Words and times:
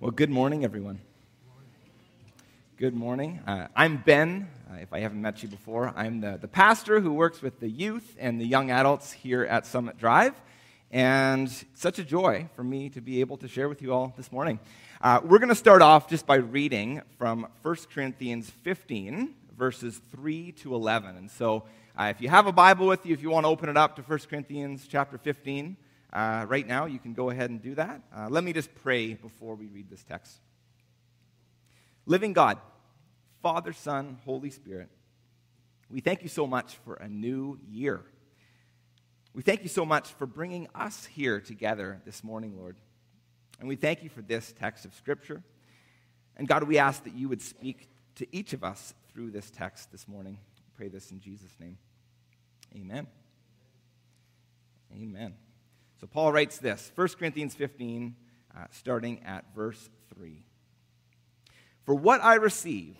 Well, 0.00 0.10
good 0.10 0.28
morning, 0.28 0.64
everyone. 0.64 0.98
Good 2.76 2.94
morning. 2.94 3.40
Uh, 3.46 3.68
I'm 3.76 3.98
Ben. 3.98 4.48
Uh, 4.68 4.78
if 4.78 4.92
I 4.92 4.98
haven't 4.98 5.22
met 5.22 5.44
you 5.44 5.48
before, 5.48 5.94
I'm 5.94 6.20
the, 6.20 6.36
the 6.36 6.48
pastor 6.48 6.98
who 6.98 7.12
works 7.12 7.40
with 7.40 7.60
the 7.60 7.68
youth 7.68 8.16
and 8.18 8.40
the 8.40 8.44
young 8.44 8.72
adults 8.72 9.12
here 9.12 9.44
at 9.44 9.66
Summit 9.66 9.96
Drive. 9.96 10.34
And 10.90 11.48
such 11.74 12.00
a 12.00 12.04
joy 12.04 12.48
for 12.56 12.64
me 12.64 12.90
to 12.90 13.00
be 13.00 13.20
able 13.20 13.36
to 13.36 13.46
share 13.46 13.68
with 13.68 13.82
you 13.82 13.94
all 13.94 14.12
this 14.16 14.32
morning. 14.32 14.58
Uh, 15.00 15.20
we're 15.22 15.38
going 15.38 15.48
to 15.48 15.54
start 15.54 15.80
off 15.80 16.08
just 16.08 16.26
by 16.26 16.36
reading 16.36 17.00
from 17.16 17.46
1 17.62 17.76
Corinthians 17.94 18.50
15, 18.50 19.32
verses 19.56 20.00
3 20.10 20.52
to 20.52 20.74
11. 20.74 21.16
And 21.16 21.30
so, 21.30 21.62
uh, 21.96 22.12
if 22.14 22.20
you 22.20 22.28
have 22.28 22.48
a 22.48 22.52
Bible 22.52 22.88
with 22.88 23.06
you, 23.06 23.14
if 23.14 23.22
you 23.22 23.30
want 23.30 23.44
to 23.44 23.48
open 23.48 23.68
it 23.68 23.76
up 23.76 23.94
to 23.96 24.02
1 24.02 24.18
Corinthians 24.28 24.86
chapter 24.88 25.18
15, 25.18 25.76
uh, 26.14 26.46
right 26.48 26.66
now, 26.66 26.86
you 26.86 27.00
can 27.00 27.12
go 27.12 27.30
ahead 27.30 27.50
and 27.50 27.60
do 27.60 27.74
that. 27.74 28.00
Uh, 28.16 28.28
let 28.30 28.44
me 28.44 28.52
just 28.52 28.72
pray 28.76 29.14
before 29.14 29.56
we 29.56 29.66
read 29.66 29.90
this 29.90 30.04
text. 30.04 30.38
Living 32.06 32.32
God, 32.32 32.58
Father, 33.42 33.72
Son, 33.72 34.18
Holy 34.24 34.50
Spirit, 34.50 34.88
we 35.90 36.00
thank 36.00 36.22
you 36.22 36.28
so 36.28 36.46
much 36.46 36.76
for 36.84 36.94
a 36.94 37.08
new 37.08 37.58
year. 37.68 38.02
We 39.34 39.42
thank 39.42 39.62
you 39.64 39.68
so 39.68 39.84
much 39.84 40.12
for 40.12 40.26
bringing 40.26 40.68
us 40.74 41.04
here 41.06 41.40
together 41.40 42.00
this 42.04 42.22
morning, 42.22 42.56
Lord. 42.56 42.76
And 43.58 43.68
we 43.68 43.74
thank 43.74 44.04
you 44.04 44.08
for 44.08 44.22
this 44.22 44.54
text 44.58 44.84
of 44.84 44.94
Scripture. 44.94 45.42
And 46.36 46.46
God, 46.46 46.62
we 46.64 46.78
ask 46.78 47.02
that 47.04 47.14
you 47.14 47.28
would 47.28 47.42
speak 47.42 47.88
to 48.16 48.26
each 48.34 48.52
of 48.52 48.62
us 48.62 48.94
through 49.12 49.32
this 49.32 49.50
text 49.50 49.90
this 49.90 50.06
morning. 50.06 50.38
I 50.56 50.76
pray 50.76 50.88
this 50.88 51.10
in 51.10 51.20
Jesus' 51.20 51.54
name. 51.58 51.78
Amen. 52.76 53.06
Amen. 54.92 55.34
So 56.00 56.06
Paul 56.06 56.32
writes 56.32 56.58
this 56.58 56.90
1 56.94 57.08
Corinthians 57.18 57.54
15, 57.54 58.16
uh, 58.56 58.64
starting 58.70 59.22
at 59.24 59.44
verse 59.54 59.88
3. 60.14 60.44
For 61.84 61.94
what 61.94 62.22
I 62.22 62.34
received, 62.36 62.98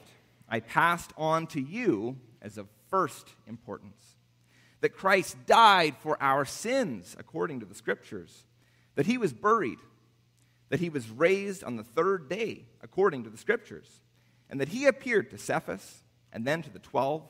I 0.48 0.60
passed 0.60 1.12
on 1.16 1.46
to 1.48 1.60
you 1.60 2.18
as 2.42 2.58
of 2.58 2.68
first 2.90 3.28
importance 3.46 4.16
that 4.80 4.90
Christ 4.90 5.46
died 5.46 5.96
for 5.98 6.22
our 6.22 6.44
sins, 6.44 7.16
according 7.18 7.60
to 7.60 7.66
the 7.66 7.74
Scriptures, 7.74 8.44
that 8.96 9.06
he 9.06 9.16
was 9.16 9.32
buried, 9.32 9.78
that 10.68 10.78
he 10.80 10.90
was 10.90 11.08
raised 11.08 11.64
on 11.64 11.76
the 11.76 11.82
third 11.82 12.28
day, 12.28 12.66
according 12.82 13.24
to 13.24 13.30
the 13.30 13.38
Scriptures, 13.38 14.02
and 14.50 14.60
that 14.60 14.68
he 14.68 14.84
appeared 14.84 15.30
to 15.30 15.38
Cephas 15.38 16.02
and 16.34 16.46
then 16.46 16.60
to 16.60 16.70
the 16.70 16.78
twelve. 16.78 17.22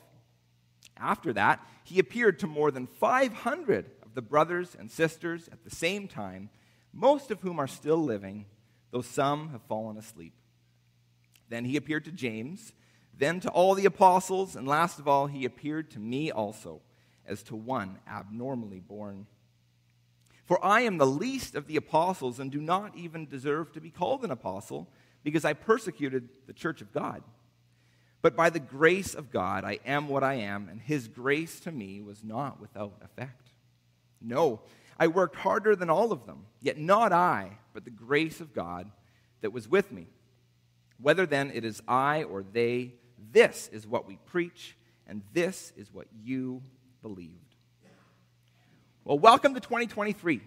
After 0.97 1.33
that, 1.33 1.65
he 1.85 2.01
appeared 2.01 2.41
to 2.41 2.49
more 2.49 2.73
than 2.73 2.89
500 2.89 3.87
the 4.15 4.23
brothers 4.23 4.77
and 4.79 4.91
sisters 4.91 5.49
at 5.53 5.65
the 5.65 5.75
same 5.75 6.09
time, 6.09 6.51
most 6.93 7.31
of 7.31 7.41
whom 7.41 7.59
are 7.59 7.67
still 7.67 8.03
living, 8.03 8.47
though 8.91 9.03
some 9.03 9.51
have 9.51 9.63
fallen 9.63 9.97
asleep. 9.97 10.35
Then 11.49 11.65
he 11.65 11.77
appeared 11.77 12.05
to 12.07 12.13
James, 12.13 12.73
then 13.17 13.41
to 13.41 13.51
all 13.51 13.75
the 13.75 13.87
apostles, 13.87 14.57
and 14.57 14.67
last 14.67 14.99
of 14.99 15.07
all, 15.07 15.27
he 15.27 15.45
appeared 15.45 15.91
to 15.93 15.99
me 15.99 16.31
also, 16.31 16.81
as 17.27 17.43
to 17.45 17.57
one 17.57 17.99
abnormally 18.09 18.81
born. 18.81 19.27
For 20.45 20.65
I 20.65 20.83
am 20.83 20.99
the 20.99 21.07
least 21.07 21.55
of 21.55 21.67
the 21.67 21.77
apostles 21.77 22.39
and 22.39 22.51
do 22.51 22.61
not 22.61 22.97
even 22.97 23.27
deserve 23.27 23.73
to 23.73 23.81
be 23.81 23.91
called 23.91 24.25
an 24.25 24.31
apostle, 24.31 24.89
because 25.23 25.45
I 25.45 25.55
persecuted 25.55 26.29
the 26.47 26.53
church 26.53 26.81
of 26.81 26.93
God. 26.93 27.23
But 28.21 28.37
by 28.37 28.51
the 28.51 28.61
grace 28.61 29.15
of 29.15 29.31
God, 29.31 29.65
I 29.65 29.79
am 29.85 30.09
what 30.09 30.23
I 30.23 30.35
am, 30.35 30.69
and 30.69 30.81
his 30.81 31.09
grace 31.09 31.61
to 31.61 31.73
me 31.73 32.01
was 32.01 32.23
not 32.23 32.61
without 32.61 32.95
effect. 33.03 33.44
No, 34.25 34.61
I 34.99 35.09
worked 35.09 35.37
harder 35.37 35.77
than 35.77 35.91
all 35.91 36.11
of 36.11 36.25
them, 36.25 36.47
yet 36.61 36.79
not 36.79 37.13
I, 37.13 37.59
but 37.75 37.85
the 37.85 37.91
grace 37.91 38.41
of 38.41 38.55
God 38.55 38.91
that 39.43 39.53
was 39.53 39.69
with 39.69 39.93
me. 39.93 40.07
Whether 41.01 41.27
then 41.27 41.51
it 41.53 41.65
is 41.65 41.83
I 41.87 42.23
or 42.23 42.43
they, 42.43 42.95
this 43.33 43.69
is 43.73 43.87
what 43.87 44.07
we 44.07 44.17
preach, 44.25 44.77
and 45.07 45.23
this 45.35 45.73
is 45.77 45.93
what 45.93 46.07
you 46.23 46.63
believed. 47.03 47.55
Well, 49.05 49.19
welcome 49.19 49.53
to 49.53 49.61
2023. 49.61 50.41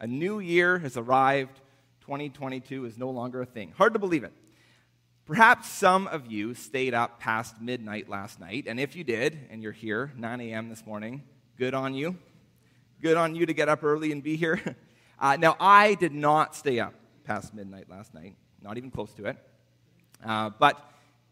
A 0.00 0.06
new 0.06 0.38
year 0.38 0.78
has 0.78 0.96
arrived. 0.96 1.60
2022 2.00 2.86
is 2.86 2.96
no 2.96 3.10
longer 3.10 3.42
a 3.42 3.46
thing. 3.46 3.74
Hard 3.76 3.92
to 3.92 3.98
believe 3.98 4.24
it. 4.24 4.32
Perhaps 5.26 5.68
some 5.68 6.06
of 6.06 6.32
you 6.32 6.54
stayed 6.54 6.94
up 6.94 7.20
past 7.20 7.60
midnight 7.60 8.08
last 8.08 8.40
night, 8.40 8.64
and 8.66 8.80
if 8.80 8.96
you 8.96 9.04
did, 9.04 9.38
and 9.50 9.62
you're 9.62 9.70
here, 9.70 10.10
9 10.16 10.40
a.m. 10.40 10.70
this 10.70 10.86
morning, 10.86 11.22
good 11.58 11.74
on 11.74 11.92
you. 11.94 12.16
Good 13.00 13.16
on 13.16 13.34
you 13.34 13.46
to 13.46 13.54
get 13.54 13.70
up 13.70 13.82
early 13.82 14.12
and 14.12 14.22
be 14.22 14.36
here. 14.36 14.60
Uh, 15.22 15.36
now, 15.36 15.54
I 15.60 15.96
did 15.96 16.14
not 16.14 16.56
stay 16.56 16.80
up 16.80 16.94
past 17.24 17.52
midnight 17.52 17.90
last 17.90 18.14
night, 18.14 18.36
not 18.62 18.78
even 18.78 18.90
close 18.90 19.12
to 19.12 19.26
it. 19.26 19.36
Uh, 20.24 20.48
but 20.58 20.80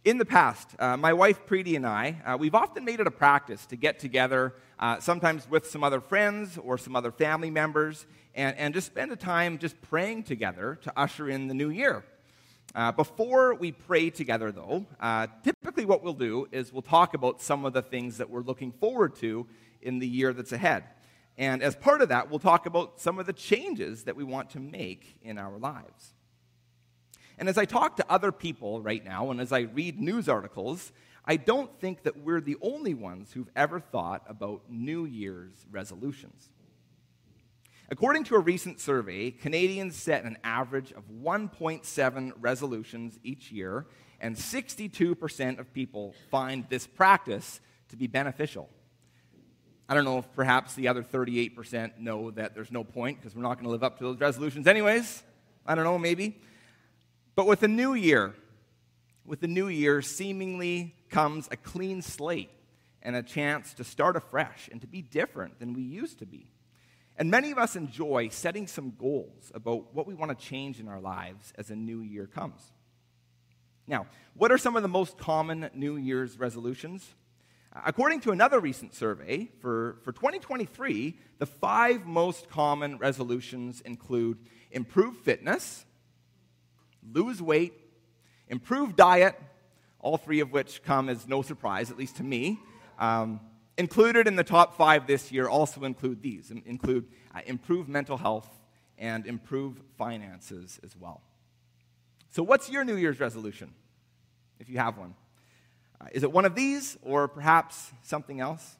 in 0.05 0.19
the 0.19 0.27
past, 0.27 0.69
uh, 0.79 0.95
my 0.99 1.15
wife 1.15 1.47
Preeti 1.47 1.75
and 1.75 1.87
I, 1.87 2.21
uh, 2.27 2.37
we've 2.39 2.55
often 2.55 2.85
made 2.85 3.01
it 3.01 3.07
a 3.07 3.11
practice 3.11 3.65
to 3.65 3.77
get 3.77 3.99
together, 3.99 4.53
uh, 4.79 5.01
sometimes 5.01 5.49
with 5.49 5.67
some 5.67 5.83
other 5.83 6.03
friends 6.03 6.59
or 6.59 6.77
some 6.77 6.95
other 6.95 7.11
family 7.11 7.49
members, 7.51 8.05
and, 8.35 8.55
and 8.59 8.75
just 8.75 8.89
spend 8.89 9.11
a 9.11 9.17
time 9.17 9.57
just 9.57 9.81
praying 9.81 10.25
together 10.25 10.79
to 10.83 10.93
usher 10.95 11.31
in 11.31 11.49
the 11.49 11.55
new 11.55 11.71
year. 11.71 12.05
Uh, 12.75 12.93
before 12.93 13.55
we 13.55 13.73
pray 13.73 14.11
together, 14.11 14.53
though, 14.53 14.85
typically 15.43 15.87
what 15.87 16.05
we'll 16.05 16.13
do 16.13 16.47
is 16.53 16.75
we'll 16.75 16.83
talk 16.83 17.15
about 17.15 17.41
some 17.41 17.65
of 17.65 17.73
the 17.73 17.81
things 17.81 18.19
that 18.19 18.29
we're 18.29 18.43
looking 18.43 18.71
forward 18.71 19.17
to 19.17 19.47
in 19.81 19.99
the 19.99 20.07
year 20.07 20.35
that's 20.35 20.53
ahead. 20.53 20.85
And 21.39 21.63
as 21.63 21.77
part 21.77 22.03
of 22.03 22.09
that, 22.09 22.29
we'll 22.29 22.41
talk 22.41 22.67
about 22.67 23.01
some 23.01 23.21
of 23.21 23.27
the 23.27 23.33
changes 23.33 24.05
that 24.05 24.17
we 24.17 24.25
want 24.25 24.51
to 24.51 24.61
make 24.61 25.17
in 25.23 25.39
our 25.39 25.57
lives. 25.57 26.13
And 27.39 27.49
as 27.49 27.57
I 27.57 27.65
talk 27.65 27.97
to 27.97 28.07
other 28.11 28.33
people 28.33 28.83
right 28.83 29.05
now, 29.05 29.31
and 29.31 29.41
as 29.41 29.53
I 29.53 29.61
read 29.61 30.01
news 30.01 30.29
articles, 30.29 30.93
I 31.25 31.37
don't 31.37 31.79
think 31.79 32.03
that 32.03 32.25
we're 32.25 32.41
the 32.41 32.57
only 32.61 32.95
ones 32.95 33.33
who've 33.33 33.51
ever 33.55 33.79
thought 33.79 34.25
about 34.29 34.63
New 34.69 35.05
Year's 35.05 35.65
resolutions. 35.71 36.51
According 37.91 38.25
to 38.25 38.35
a 38.35 38.41
recent 38.41 38.81
survey, 38.81 39.31
Canadians 39.31 39.95
set 39.95 40.25
an 40.25 40.39
average 40.43 40.91
of 40.93 41.05
1.7 41.09 42.33
resolutions 42.41 43.19
each 43.23 43.53
year, 43.53 43.87
and 44.21 44.35
62% 44.35 45.59
of 45.61 45.73
people 45.73 46.15
find 46.33 46.69
this 46.69 46.87
practice 46.89 47.61
to 47.91 47.97
be 47.97 48.09
beneficial. 48.09 48.69
I 49.89 49.95
don't 49.95 50.05
know 50.05 50.19
if 50.19 50.33
perhaps 50.35 50.75
the 50.75 50.89
other 50.89 51.03
38% 51.03 51.99
know 51.99 52.31
that 52.33 52.55
there's 52.55 52.71
no 52.71 52.85
point 52.85 53.19
because 53.19 53.35
we're 53.35 53.43
not 53.43 53.55
going 53.55 53.65
to 53.65 53.71
live 53.71 53.83
up 53.83 53.99
to 53.99 54.05
those 54.05 54.21
resolutions 54.21 54.67
anyways. 54.67 55.23
I 55.65 55.75
don't 55.75 55.85
know, 55.85 55.99
maybe. 55.99 56.39
But 57.35 57.47
with 57.47 57.61
the 57.61 57.69
new 57.69 57.95
year, 57.95 58.35
with 59.25 59.41
the 59.41 59.49
new 59.49 59.69
year 59.69 60.03
seemingly 60.03 60.95
comes 61.09 61.49
a 61.51 61.57
clean 61.57 62.03
slate 62.03 62.51
and 63.03 63.17
a 63.17 63.23
chance 63.23 63.73
to 63.75 63.85
start 63.85 64.17
afresh 64.17 64.69
and 64.71 64.81
to 64.83 64.87
be 64.87 65.01
different 65.01 65.59
than 65.59 65.73
we 65.73 65.83
used 65.83 66.19
to 66.19 66.27
be. 66.27 66.51
And 67.17 67.31
many 67.31 67.51
of 67.51 67.59
us 67.59 67.75
enjoy 67.75 68.29
setting 68.29 68.67
some 68.67 68.93
goals 68.99 69.51
about 69.55 69.95
what 69.95 70.07
we 70.07 70.15
want 70.15 70.39
to 70.39 70.47
change 70.47 70.81
in 70.81 70.89
our 70.89 71.01
lives 71.01 71.53
as 71.57 71.71
a 71.71 71.77
new 71.77 72.01
year 72.01 72.27
comes. 72.27 72.73
Now, 73.87 74.07
what 74.35 74.53
are 74.53 74.59
some 74.59 74.77
of 74.77 74.83
the 74.83 74.89
most 74.89 75.17
common 75.17 75.71
New 75.75 75.97
Year's 75.97 76.39
resolutions? 76.39 77.15
According 77.85 78.21
to 78.21 78.31
another 78.31 78.61
recent 78.61 78.95
survey, 78.95 79.51
for, 79.61 79.99
for 80.03 80.13
2023, 80.13 81.19
the 81.39 81.47
five 81.47 82.07
most 82.07 82.49
common 82.49 82.99
resolutions 82.99 83.81
include 83.83 84.39
improve 84.71 85.17
fitness, 85.19 85.85
lose 87.13 87.41
weight, 87.41 87.75
improve 88.49 88.97
diet, 88.97 89.39
all 90.01 90.17
three 90.17 90.41
of 90.41 90.53
which 90.53 90.83
come 90.83 91.09
as 91.09 91.27
no 91.27 91.43
surprise, 91.43 91.91
at 91.91 91.99
least 91.99 92.17
to 92.17 92.25
me. 92.25 92.59
Um, 92.99 93.41
included 93.77 94.27
in 94.27 94.37
the 94.37 94.45
top 94.45 94.77
five 94.77 95.07
this 95.07 95.31
year 95.31 95.49
also 95.49 95.85
include 95.85 96.23
these 96.23 96.51
include 96.51 97.07
uh, 97.35 97.41
improve 97.47 97.89
mental 97.89 98.17
health 98.17 98.49
and 98.99 99.27
improve 99.27 99.81
finances 99.97 100.81
as 100.83 100.97
well. 100.97 101.23
So, 102.31 102.43
what's 102.43 102.69
your 102.69 102.85
New 102.85 102.97
Year's 102.97 103.21
resolution, 103.21 103.73
if 104.59 104.69
you 104.69 104.79
have 104.79 104.99
one? 104.99 105.15
Uh, 106.01 106.07
is 106.13 106.23
it 106.23 106.33
one 106.33 106.45
of 106.45 106.55
these 106.55 106.97
or 107.03 107.29
perhaps 107.29 107.91
something 108.03 108.41
else? 108.41 108.77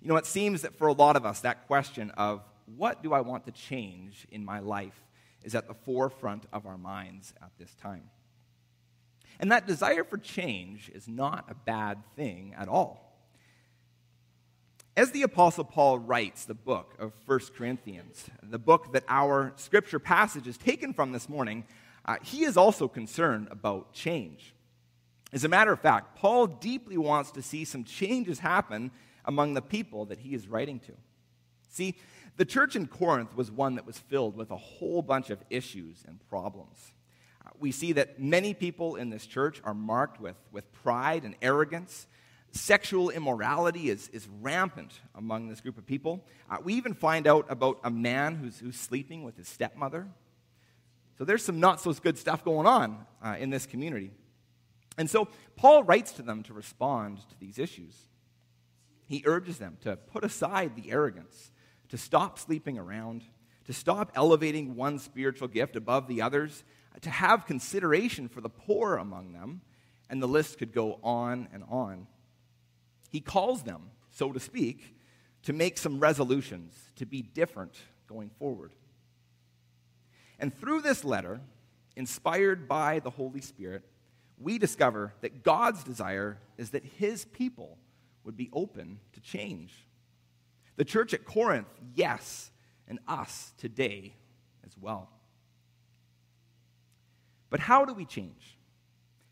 You 0.00 0.08
know, 0.08 0.16
it 0.16 0.26
seems 0.26 0.62
that 0.62 0.76
for 0.78 0.86
a 0.86 0.92
lot 0.92 1.16
of 1.16 1.26
us, 1.26 1.40
that 1.40 1.66
question 1.66 2.10
of 2.12 2.42
what 2.76 3.02
do 3.02 3.12
I 3.12 3.20
want 3.20 3.46
to 3.46 3.52
change 3.52 4.26
in 4.30 4.44
my 4.44 4.60
life 4.60 5.04
is 5.42 5.54
at 5.54 5.66
the 5.66 5.74
forefront 5.74 6.44
of 6.52 6.66
our 6.66 6.78
minds 6.78 7.32
at 7.42 7.50
this 7.58 7.74
time. 7.74 8.10
And 9.40 9.52
that 9.52 9.66
desire 9.66 10.04
for 10.04 10.18
change 10.18 10.90
is 10.94 11.08
not 11.08 11.46
a 11.48 11.54
bad 11.54 12.02
thing 12.16 12.54
at 12.58 12.68
all. 12.68 13.04
As 14.96 15.12
the 15.12 15.22
Apostle 15.22 15.62
Paul 15.62 16.00
writes 16.00 16.44
the 16.44 16.54
book 16.54 16.96
of 16.98 17.12
1 17.26 17.40
Corinthians, 17.56 18.26
the 18.42 18.58
book 18.58 18.92
that 18.92 19.04
our 19.08 19.52
scripture 19.54 20.00
passage 20.00 20.48
is 20.48 20.58
taken 20.58 20.92
from 20.92 21.12
this 21.12 21.28
morning, 21.28 21.64
uh, 22.04 22.16
he 22.22 22.42
is 22.42 22.56
also 22.56 22.88
concerned 22.88 23.46
about 23.50 23.92
change. 23.92 24.54
As 25.32 25.44
a 25.44 25.48
matter 25.48 25.72
of 25.72 25.80
fact, 25.80 26.16
Paul 26.16 26.46
deeply 26.46 26.96
wants 26.96 27.32
to 27.32 27.42
see 27.42 27.64
some 27.64 27.84
changes 27.84 28.38
happen 28.38 28.90
among 29.24 29.54
the 29.54 29.62
people 29.62 30.06
that 30.06 30.18
he 30.18 30.34
is 30.34 30.48
writing 30.48 30.80
to. 30.80 30.92
See, 31.70 31.96
The 32.38 32.44
church 32.44 32.76
in 32.76 32.86
Corinth 32.86 33.36
was 33.36 33.50
one 33.50 33.74
that 33.74 33.84
was 33.84 33.98
filled 33.98 34.36
with 34.36 34.52
a 34.52 34.56
whole 34.56 35.02
bunch 35.02 35.30
of 35.30 35.42
issues 35.50 36.04
and 36.06 36.20
problems. 36.30 36.92
Uh, 37.44 37.50
we 37.58 37.72
see 37.72 37.92
that 37.94 38.20
many 38.20 38.54
people 38.54 38.94
in 38.94 39.10
this 39.10 39.26
church 39.26 39.60
are 39.64 39.74
marked 39.74 40.20
with, 40.20 40.36
with 40.52 40.72
pride 40.72 41.24
and 41.24 41.34
arrogance. 41.42 42.06
Sexual 42.52 43.10
immorality 43.10 43.90
is, 43.90 44.08
is 44.10 44.28
rampant 44.40 45.00
among 45.16 45.48
this 45.48 45.60
group 45.60 45.78
of 45.78 45.84
people. 45.84 46.24
Uh, 46.48 46.58
we 46.62 46.74
even 46.74 46.94
find 46.94 47.26
out 47.26 47.44
about 47.48 47.80
a 47.82 47.90
man 47.90 48.36
who's, 48.36 48.60
who's 48.60 48.76
sleeping 48.76 49.24
with 49.24 49.36
his 49.36 49.48
stepmother. 49.48 50.06
So 51.18 51.24
there's 51.24 51.44
some 51.44 51.58
not 51.58 51.80
so 51.80 51.92
good 51.94 52.18
stuff 52.18 52.44
going 52.44 52.68
on 52.68 53.04
uh, 53.20 53.34
in 53.40 53.50
this 53.50 53.66
community. 53.66 54.12
And 54.98 55.08
so 55.08 55.28
Paul 55.56 55.84
writes 55.84 56.12
to 56.12 56.22
them 56.22 56.42
to 56.42 56.52
respond 56.52 57.18
to 57.30 57.38
these 57.38 57.58
issues. 57.58 57.96
He 59.06 59.22
urges 59.24 59.58
them 59.58 59.78
to 59.82 59.96
put 59.96 60.24
aside 60.24 60.76
the 60.76 60.90
arrogance 60.90 61.52
to 61.88 61.96
stop 61.96 62.38
sleeping 62.38 62.78
around, 62.78 63.24
to 63.64 63.72
stop 63.72 64.12
elevating 64.14 64.76
one 64.76 64.98
spiritual 64.98 65.48
gift 65.48 65.76
above 65.76 66.06
the 66.06 66.20
others, 66.20 66.64
to 67.00 67.10
have 67.10 67.46
consideration 67.46 68.28
for 68.28 68.40
the 68.40 68.50
poor 68.50 68.96
among 68.96 69.32
them, 69.32 69.62
and 70.10 70.22
the 70.22 70.28
list 70.28 70.58
could 70.58 70.72
go 70.72 70.98
on 71.02 71.48
and 71.52 71.64
on. 71.70 72.06
He 73.08 73.20
calls 73.20 73.62
them, 73.62 73.90
so 74.10 74.32
to 74.32 74.40
speak, 74.40 74.96
to 75.44 75.52
make 75.52 75.78
some 75.78 76.00
resolutions, 76.00 76.74
to 76.96 77.06
be 77.06 77.22
different 77.22 77.74
going 78.06 78.30
forward. 78.38 78.72
And 80.38 80.54
through 80.54 80.82
this 80.82 81.04
letter, 81.04 81.40
inspired 81.96 82.68
by 82.68 82.98
the 82.98 83.10
Holy 83.10 83.40
Spirit, 83.40 83.82
we 84.40 84.58
discover 84.58 85.14
that 85.20 85.42
God's 85.42 85.82
desire 85.84 86.38
is 86.56 86.70
that 86.70 86.84
his 86.84 87.24
people 87.24 87.78
would 88.24 88.36
be 88.36 88.50
open 88.52 89.00
to 89.12 89.20
change. 89.20 89.86
The 90.76 90.84
church 90.84 91.12
at 91.12 91.24
Corinth, 91.24 91.68
yes, 91.94 92.50
and 92.86 92.98
us 93.08 93.52
today 93.58 94.14
as 94.64 94.76
well. 94.78 95.10
But 97.50 97.60
how 97.60 97.84
do 97.84 97.94
we 97.94 98.04
change? 98.04 98.58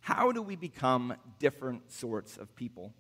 How 0.01 0.33
do 0.33 0.43
we 0.43 0.57
become 0.57 1.15
different 1.39 1.93
sorts 1.93 2.37
of 2.37 2.55
people? 2.57 2.95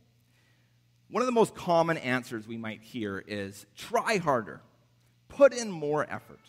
One 1.08 1.22
of 1.22 1.26
the 1.26 1.32
most 1.32 1.54
common 1.54 1.96
answers 1.98 2.46
we 2.46 2.56
might 2.56 2.82
hear 2.82 3.22
is 3.26 3.64
try 3.76 4.18
harder, 4.18 4.60
put 5.28 5.54
in 5.54 5.70
more 5.70 6.04
effort. 6.10 6.40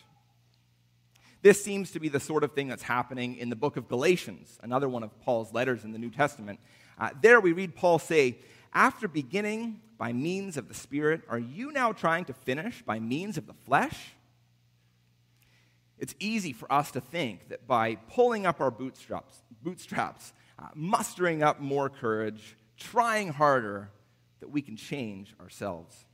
This 1.42 1.63
seems 1.63 1.92
to 1.92 2.00
be 2.00 2.10
the 2.10 2.19
sort 2.19 2.44
of 2.44 2.54
thing 2.54 2.68
that's 2.68 2.84
happening 2.84 3.38
in 3.38 3.50
the 3.50 3.56
book 3.56 3.78
of 3.78 3.88
Galatians, 3.88 4.57
another 4.63 4.89
one 4.89 5.04
of 5.04 5.18
Paul's 5.22 5.54
letters 5.54 5.84
in 5.84 5.92
the 5.92 6.00
New 6.00 6.10
Testament. 6.10 6.60
Uh, 7.00 7.10
there 7.22 7.39
we 7.39 7.51
read 7.51 7.75
Paul 7.75 8.00
say, 8.00 8.39
After 8.74 9.07
beginning 9.07 9.81
by 9.98 10.13
means 10.13 10.57
of 10.57 10.68
the 10.68 10.74
Spirit, 10.74 11.22
are 11.30 11.39
you 11.39 11.72
now 11.72 11.92
trying 11.92 12.25
to 12.25 12.34
finish 12.34 12.81
by 12.81 13.00
means 13.00 13.38
of 13.38 13.45
the 13.45 13.54
flesh? 13.54 14.13
It's 16.00 16.16
easy 16.19 16.54
for 16.54 16.72
us 16.72 16.92
to 16.92 17.01
think 17.01 17.50
that 17.50 17.68
by 17.68 17.95
pulling 17.95 18.45
up 18.45 18.62
our 18.62 18.72
bootstraps, 18.72 19.42
bootstraps 19.63 20.34
uh, 20.60 20.68
mustering 20.75 21.44
up 21.44 21.60
more 21.60 21.89
courage, 21.89 22.56
trying 22.78 23.30
harder, 23.30 23.89
that 24.39 24.50
we 24.50 24.62
can 24.62 24.75
change 24.75 25.36
ourselves. 25.39 26.06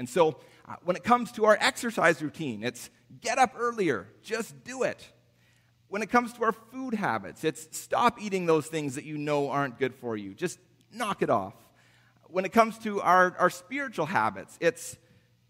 And 0.00 0.08
so, 0.08 0.40
uh, 0.68 0.74
when 0.82 0.96
it 0.96 1.04
comes 1.04 1.30
to 1.32 1.44
our 1.44 1.56
exercise 1.60 2.20
routine, 2.20 2.64
it's 2.64 2.90
get 3.20 3.38
up 3.38 3.52
earlier, 3.56 4.08
just 4.24 4.64
do 4.64 4.82
it. 4.82 5.12
When 5.86 6.02
it 6.02 6.10
comes 6.10 6.32
to 6.32 6.44
our 6.44 6.52
food 6.52 6.94
habits, 6.94 7.44
it's 7.44 7.76
stop 7.76 8.20
eating 8.20 8.46
those 8.46 8.66
things 8.66 8.96
that 8.96 9.04
you 9.04 9.16
know 9.16 9.50
aren't 9.50 9.78
good 9.78 9.94
for 9.94 10.16
you, 10.16 10.34
just 10.34 10.58
knock 10.92 11.22
it 11.22 11.30
off 11.30 11.54
when 12.32 12.44
it 12.44 12.52
comes 12.52 12.78
to 12.78 13.00
our, 13.00 13.34
our 13.38 13.50
spiritual 13.50 14.06
habits, 14.06 14.56
it's 14.60 14.96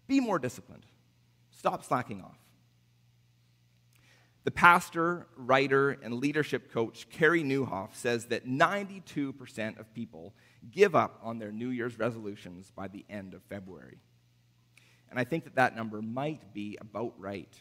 be 0.07 0.19
more 0.19 0.39
disciplined, 0.39 0.85
stop 1.51 1.83
slacking 1.83 2.21
off. 2.21 2.37
The 4.43 4.51
pastor, 4.51 5.27
writer, 5.37 5.91
and 5.91 6.15
leadership 6.15 6.71
coach 6.71 7.07
Carey 7.11 7.43
Nieuwhof 7.43 7.93
says 7.93 8.25
that 8.27 8.47
92% 8.47 9.79
of 9.79 9.93
people 9.93 10.33
give 10.71 10.95
up 10.95 11.19
on 11.21 11.37
their 11.37 11.51
New 11.51 11.69
Year's 11.69 11.99
resolutions 11.99 12.71
by 12.75 12.87
the 12.87 13.05
end 13.07 13.35
of 13.35 13.43
February. 13.43 13.99
And 15.11 15.19
I 15.19 15.23
think 15.23 15.43
that 15.43 15.55
that 15.55 15.75
number 15.75 16.01
might 16.01 16.53
be 16.53 16.77
about 16.81 17.13
right. 17.19 17.53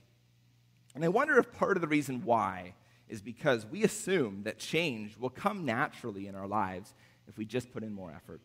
And 0.95 1.05
I 1.05 1.09
wonder 1.09 1.39
if 1.39 1.53
part 1.53 1.77
of 1.77 1.83
the 1.83 1.89
reason 1.89 2.25
why 2.25 2.75
is 3.09 3.21
because 3.21 3.67
we 3.67 3.85
assume 3.85 4.45
that 4.45 4.59
change 4.59 5.19
will 5.19 5.31
come 5.31 5.67
naturally 5.67 6.27
in 6.27 6.35
our 6.35 6.47
lives 6.47 6.95
if 7.29 7.37
we 7.37 7.45
just 7.45 7.71
put 7.73 7.83
in 7.83 7.93
more 7.93 8.11
effort 8.11 8.41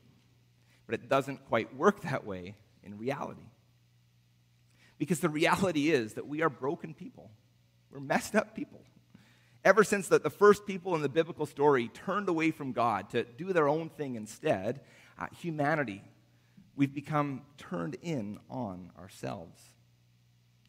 but 0.85 0.95
it 0.95 1.09
doesn't 1.09 1.45
quite 1.47 1.75
work 1.75 2.01
that 2.01 2.25
way 2.25 2.55
in 2.83 2.97
reality. 2.97 3.49
Because 4.97 5.19
the 5.19 5.29
reality 5.29 5.89
is 5.89 6.13
that 6.13 6.27
we 6.27 6.41
are 6.41 6.49
broken 6.49 6.93
people, 6.93 7.31
we're 7.91 7.99
messed 7.99 8.35
up 8.35 8.55
people. 8.55 8.81
Ever 9.63 9.83
since 9.83 10.07
the, 10.07 10.19
the 10.19 10.29
first 10.29 10.67
people 10.67 10.93
in 10.93 11.01
the 11.01 11.09
biblical 11.09 11.47
story 11.47 11.87
turned 11.87 12.29
away 12.29 12.51
from 12.51 12.71
God 12.71 13.09
to 13.09 13.23
do 13.23 13.51
their 13.51 13.67
own 13.67 13.89
thing 13.89 14.15
instead, 14.15 14.81
uh, 15.17 15.25
humanity, 15.41 16.03
we've 16.75 16.93
become 16.93 17.41
turned 17.57 17.95
in 18.01 18.39
on 18.49 18.91
ourselves. 18.99 19.61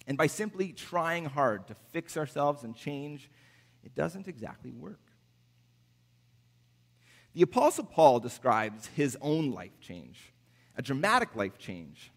And 0.07 0.17
by 0.17 0.29
simply 0.29 0.73
trying 0.73 1.25
hard 1.25 1.67
to 1.69 1.75
fix 1.75 2.17
ourselves 2.17 2.63
and 2.63 2.77
change, 2.77 3.29
it 3.83 3.95
doesn't 3.95 4.29
exactly 4.29 4.71
work. 4.71 5.01
The 7.35 7.43
Apostle 7.43 7.85
Paul 7.85 8.21
describes 8.21 8.87
his 8.97 9.17
own 9.21 9.51
life 9.53 9.79
change, 9.81 10.33
a 10.77 10.83
dramatic 10.83 11.35
life 11.35 11.59
change, 11.59 12.13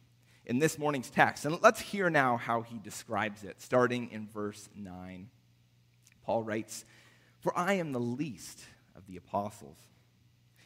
in 0.45 0.57
this 0.57 0.80
morning's 0.80 1.12
text. 1.12 1.45
And 1.45 1.62
let's 1.62 1.80
hear 1.80 2.09
now 2.09 2.38
how 2.38 2.62
he 2.63 2.80
describes 2.80 3.44
it, 3.44 3.62
starting 3.62 4.09
in 4.12 4.27
verse 4.27 4.68
9. 4.75 5.30
Paul 6.24 6.44
writes, 6.44 6.85
For 7.39 7.56
I 7.57 7.74
am 7.74 7.92
the 7.92 8.00
least 8.00 8.65
of 8.95 9.06
the 9.06 9.15
apostles, 9.15 9.77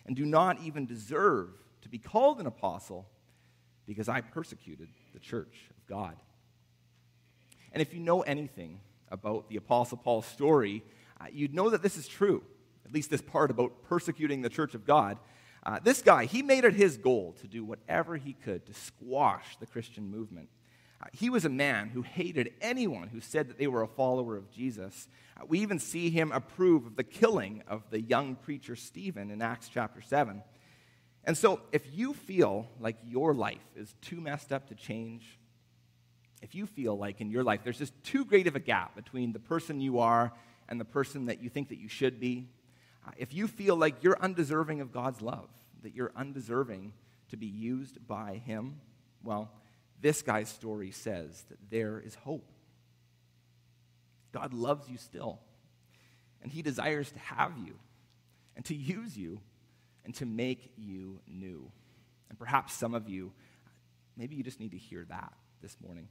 and 0.06 0.16
do 0.16 0.26
not 0.26 0.62
even 0.62 0.86
deserve 0.86 1.50
to 1.82 1.90
be 1.90 1.98
called 1.98 2.40
an 2.40 2.48
apostle, 2.48 3.10
because 3.86 4.10
I 4.10 4.22
persecuted 4.22 4.90
the 5.14 5.20
church 5.20 5.70
of 5.70 5.88
God. 5.88 6.16
And 7.72 7.82
if 7.82 7.94
you 7.94 8.00
know 8.00 8.22
anything 8.22 8.80
about 9.10 9.50
the 9.50 9.58
Apostle 9.58 9.98
Paul's 9.98 10.26
story, 10.26 10.84
uh, 11.20 11.26
you'd 11.32 11.54
know 11.54 11.70
that 11.70 11.82
this 11.82 11.98
is 11.98 12.08
true 12.08 12.44
at 12.86 12.94
least 12.94 13.10
this 13.10 13.22
part 13.22 13.52
about 13.52 13.84
persecuting 13.84 14.42
the 14.42 14.50
church 14.50 14.76
of 14.76 14.86
God. 14.86 15.18
Uh, 15.66 15.80
this 15.84 16.02
guy, 16.02 16.26
he 16.26 16.42
made 16.42 16.66
it 16.66 16.74
his 16.74 16.98
goal 16.98 17.36
to 17.42 17.48
do 17.48 17.64
whatever 17.64 18.18
he 18.18 18.34
could 18.34 18.66
to 18.66 18.74
squash 18.74 19.58
the 19.60 19.66
Christian 19.66 20.12
movement. 20.12 20.50
Uh, 21.02 21.06
he 21.14 21.30
was 21.30 21.46
a 21.46 21.50
man 21.50 21.90
who 21.90 22.02
hated 22.02 22.54
anyone 22.62 23.08
who 23.08 23.22
said 23.22 23.50
that 23.50 23.58
they 23.58 23.68
were 23.68 23.82
a 23.82 23.88
follower 23.88 24.36
of 24.36 24.52
Jesus. 24.52 25.08
Uh, 25.40 25.46
we 25.48 25.60
even 25.60 25.80
see 25.80 26.10
him 26.10 26.32
approve 26.32 26.86
of 26.86 26.96
the 26.96 27.04
killing 27.04 27.64
of 27.68 27.84
the 27.90 28.02
young 28.02 28.36
preacher 28.36 28.76
Stephen 28.76 29.32
in 29.32 29.42
Acts 29.42 29.70
chapter 29.70 30.02
7. 30.02 30.44
And 31.26 31.38
so, 31.38 31.62
if 31.72 31.84
you 31.94 32.14
feel 32.14 32.68
like 32.80 32.98
your 33.06 33.34
life 33.34 33.64
is 33.76 33.96
too 34.02 34.20
messed 34.20 34.52
up 34.52 34.68
to 34.68 34.76
change, 34.76 35.40
if 36.42 36.54
you 36.54 36.66
feel 36.66 36.98
like 36.98 37.22
in 37.22 37.30
your 37.32 37.44
life 37.44 37.62
there's 37.64 37.78
just 37.78 37.94
too 38.04 38.26
great 38.26 38.48
of 38.48 38.56
a 38.58 38.60
gap 38.60 38.96
between 38.96 39.32
the 39.32 39.40
person 39.40 39.80
you 39.80 40.00
are 40.00 40.34
and 40.68 40.80
the 40.80 40.86
person 40.86 41.28
that 41.28 41.42
you 41.42 41.50
think 41.50 41.70
that 41.70 41.78
you 41.80 41.88
should 41.88 42.20
be, 42.20 42.50
uh, 43.08 43.12
if 43.18 43.34
you 43.34 43.48
feel 43.48 43.78
like 43.78 44.04
you're 44.04 44.20
undeserving 44.20 44.82
of 44.82 44.92
God's 44.92 45.22
love, 45.22 45.50
that 45.84 45.96
you're 45.96 46.12
undeserving 46.16 46.92
to 47.30 47.38
be 47.38 47.46
used 47.46 48.06
by 48.06 48.42
Him, 48.46 48.82
well, 49.24 49.50
this 50.02 50.22
guy's 50.22 50.50
story 50.50 50.92
says 50.92 51.46
that 51.50 51.58
there 51.70 52.02
is 52.06 52.16
hope. 52.16 52.52
God 54.34 54.54
loves 54.54 54.90
you 54.90 54.98
still, 54.98 55.40
and 56.42 56.52
He 56.52 56.62
desires 56.62 57.10
to 57.12 57.20
have 57.20 57.54
you 57.58 57.76
and 58.58 58.66
to 58.66 58.76
use 58.76 59.18
you 59.18 59.40
and 60.06 60.14
to 60.16 60.26
make 60.26 60.72
you 60.78 61.20
new. 61.28 61.72
And 62.30 62.38
perhaps 62.38 62.74
some 62.74 62.94
of 62.94 63.08
you, 63.08 63.32
maybe 64.18 64.36
you 64.36 64.44
just 64.44 64.60
need 64.60 64.72
to 64.72 64.78
hear 64.78 65.06
that 65.10 65.34
this 65.62 65.78
morning. 65.86 66.08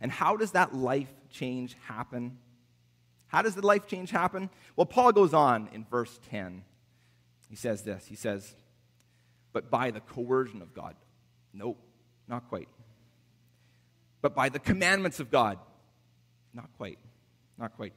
And 0.00 0.10
how 0.10 0.36
does 0.36 0.52
that 0.52 0.74
life 0.74 1.12
change 1.30 1.76
happen? 1.86 2.38
How 3.28 3.42
does 3.42 3.54
the 3.54 3.64
life 3.64 3.86
change 3.86 4.10
happen? 4.10 4.50
Well, 4.76 4.86
Paul 4.86 5.12
goes 5.12 5.32
on 5.32 5.68
in 5.72 5.84
verse 5.84 6.18
10. 6.30 6.64
He 7.48 7.56
says 7.56 7.82
this 7.82 8.06
He 8.06 8.16
says, 8.16 8.54
But 9.52 9.70
by 9.70 9.90
the 9.90 10.00
coercion 10.00 10.60
of 10.60 10.74
God. 10.74 10.96
Nope, 11.54 11.78
not 12.28 12.48
quite. 12.48 12.68
But 14.20 14.34
by 14.34 14.48
the 14.48 14.58
commandments 14.58 15.20
of 15.20 15.30
God. 15.30 15.58
Not 16.54 16.70
quite. 16.76 16.98
Not 17.58 17.76
quite. 17.76 17.94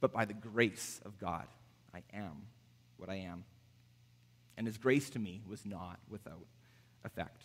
But 0.00 0.12
by 0.12 0.24
the 0.24 0.34
grace 0.34 1.00
of 1.04 1.18
God, 1.18 1.46
I 1.94 2.02
am 2.12 2.42
what 3.00 3.10
I 3.10 3.16
am. 3.16 3.44
And 4.56 4.66
his 4.66 4.78
grace 4.78 5.10
to 5.10 5.18
me 5.18 5.42
was 5.48 5.64
not 5.64 5.98
without 6.08 6.46
effect 7.04 7.42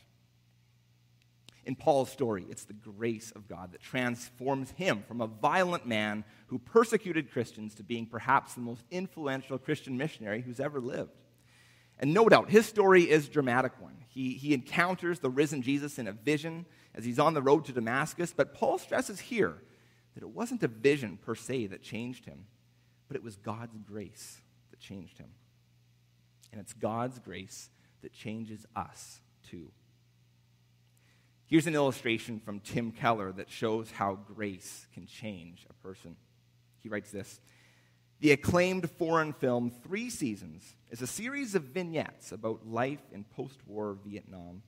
in 1.65 1.75
Paul's 1.75 2.11
story. 2.11 2.45
It's 2.49 2.65
the 2.65 2.73
grace 2.73 3.31
of 3.31 3.47
God 3.47 3.71
that 3.71 3.81
transforms 3.81 4.71
him 4.71 5.03
from 5.07 5.21
a 5.21 5.27
violent 5.27 5.85
man 5.85 6.23
who 6.47 6.59
persecuted 6.59 7.31
Christians 7.31 7.75
to 7.75 7.83
being 7.83 8.05
perhaps 8.05 8.53
the 8.53 8.61
most 8.61 8.83
influential 8.91 9.57
Christian 9.57 9.97
missionary 9.97 10.41
who's 10.41 10.59
ever 10.59 10.79
lived. 10.79 11.11
And 11.97 12.13
no 12.13 12.27
doubt, 12.29 12.49
his 12.49 12.65
story 12.65 13.09
is 13.09 13.27
a 13.27 13.31
dramatic 13.31 13.81
one. 13.81 13.97
He, 14.07 14.33
he 14.33 14.53
encounters 14.53 15.19
the 15.19 15.29
risen 15.29 15.61
Jesus 15.61 15.97
in 15.97 16.07
a 16.07 16.11
vision, 16.11 16.65
as 16.93 17.05
he's 17.05 17.19
on 17.19 17.33
the 17.33 17.41
road 17.41 17.65
to 17.65 17.71
Damascus. 17.71 18.33
But 18.35 18.53
Paul 18.53 18.77
stresses 18.77 19.19
here 19.19 19.57
that 20.13 20.23
it 20.23 20.29
wasn't 20.29 20.63
a 20.63 20.67
vision 20.67 21.17
per 21.17 21.35
se 21.35 21.67
that 21.67 21.81
changed 21.81 22.25
him, 22.25 22.45
but 23.07 23.15
it 23.15 23.23
was 23.23 23.37
God's 23.37 23.77
grace 23.85 24.41
that 24.71 24.79
changed 24.79 25.17
him. 25.17 25.29
And 26.55 26.63
it's 26.63 26.71
God's 26.71 27.19
grace 27.19 27.69
that 28.01 28.13
changes 28.13 28.65
us 28.77 29.19
too. 29.51 29.71
Here's 31.47 31.67
an 31.67 31.75
illustration 31.75 32.39
from 32.39 32.61
Tim 32.61 32.91
Keller 32.93 33.33
that 33.33 33.49
shows 33.51 33.91
how 33.91 34.15
grace 34.15 34.87
can 34.93 35.05
change 35.05 35.67
a 35.69 35.73
person. 35.73 36.15
He 36.79 36.87
writes 36.87 37.11
this 37.11 37.41
The 38.21 38.31
acclaimed 38.31 38.89
foreign 38.89 39.33
film 39.33 39.69
Three 39.69 40.09
Seasons 40.09 40.77
is 40.91 41.01
a 41.01 41.07
series 41.07 41.55
of 41.55 41.63
vignettes 41.63 42.31
about 42.31 42.65
life 42.65 43.03
in 43.11 43.25
post 43.25 43.59
war 43.67 43.97
Vietnam. 44.05 44.63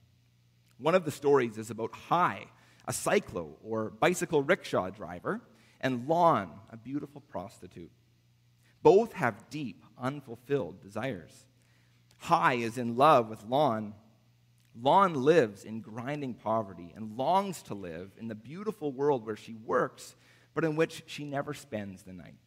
One 0.78 0.94
of 0.94 1.06
the 1.06 1.12
stories 1.12 1.58
is 1.58 1.70
about 1.70 1.94
Hai, 1.94 2.48
a 2.86 2.92
cyclo 2.92 3.52
or 3.64 3.92
bicycle 3.92 4.44
rickshaw 4.44 4.90
driver, 4.90 5.40
and 5.80 6.06
Lon, 6.06 6.52
a 6.70 6.76
beautiful 6.76 7.22
prostitute. 7.22 7.92
Both 8.84 9.14
have 9.14 9.50
deep, 9.50 9.86
unfulfilled 9.98 10.82
desires. 10.82 11.47
Hai 12.18 12.56
is 12.56 12.78
in 12.78 12.96
love 12.96 13.30
with 13.30 13.44
Lon 13.44 13.94
Lon 14.82 15.16
lives 15.16 15.64
in 15.64 15.82
grinding 15.82 16.36
poverty 16.36 16.94
and 16.96 17.18
longs 17.18 17.64
to 17.64 17.74
live 17.74 18.12
in 18.18 18.28
the 18.28 18.36
beautiful 18.36 18.92
world 18.92 19.26
where 19.26 19.36
she 19.36 19.56
works, 19.56 20.16
but 20.54 20.64
in 20.64 20.76
which 20.76 21.04
she 21.08 21.26
never 21.26 21.54
spends 21.54 22.04
the 22.04 22.14
night. 22.14 22.38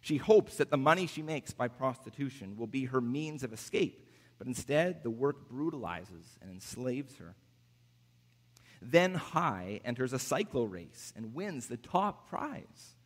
She 0.00 0.16
hopes 0.16 0.56
that 0.56 0.70
the 0.70 0.78
money 0.78 1.06
she 1.06 1.22
makes 1.22 1.52
by 1.52 1.68
prostitution 1.68 2.56
will 2.56 2.66
be 2.66 2.86
her 2.86 3.00
means 3.00 3.42
of 3.42 3.52
escape, 3.52 4.08
but 4.38 4.46
instead, 4.46 5.02
the 5.02 5.10
work 5.10 5.48
brutalizes 5.48 6.38
and 6.40 6.50
enslaves 6.50 7.16
her. 7.18 7.36
Then 8.80 9.14
Hai 9.14 9.80
enters 9.84 10.12
a 10.12 10.16
cyclo 10.16 10.68
race 10.68 11.12
and 11.14 11.34
wins 11.34 11.68
the 11.68 11.76
top 11.76 12.28
prize. 12.28 12.96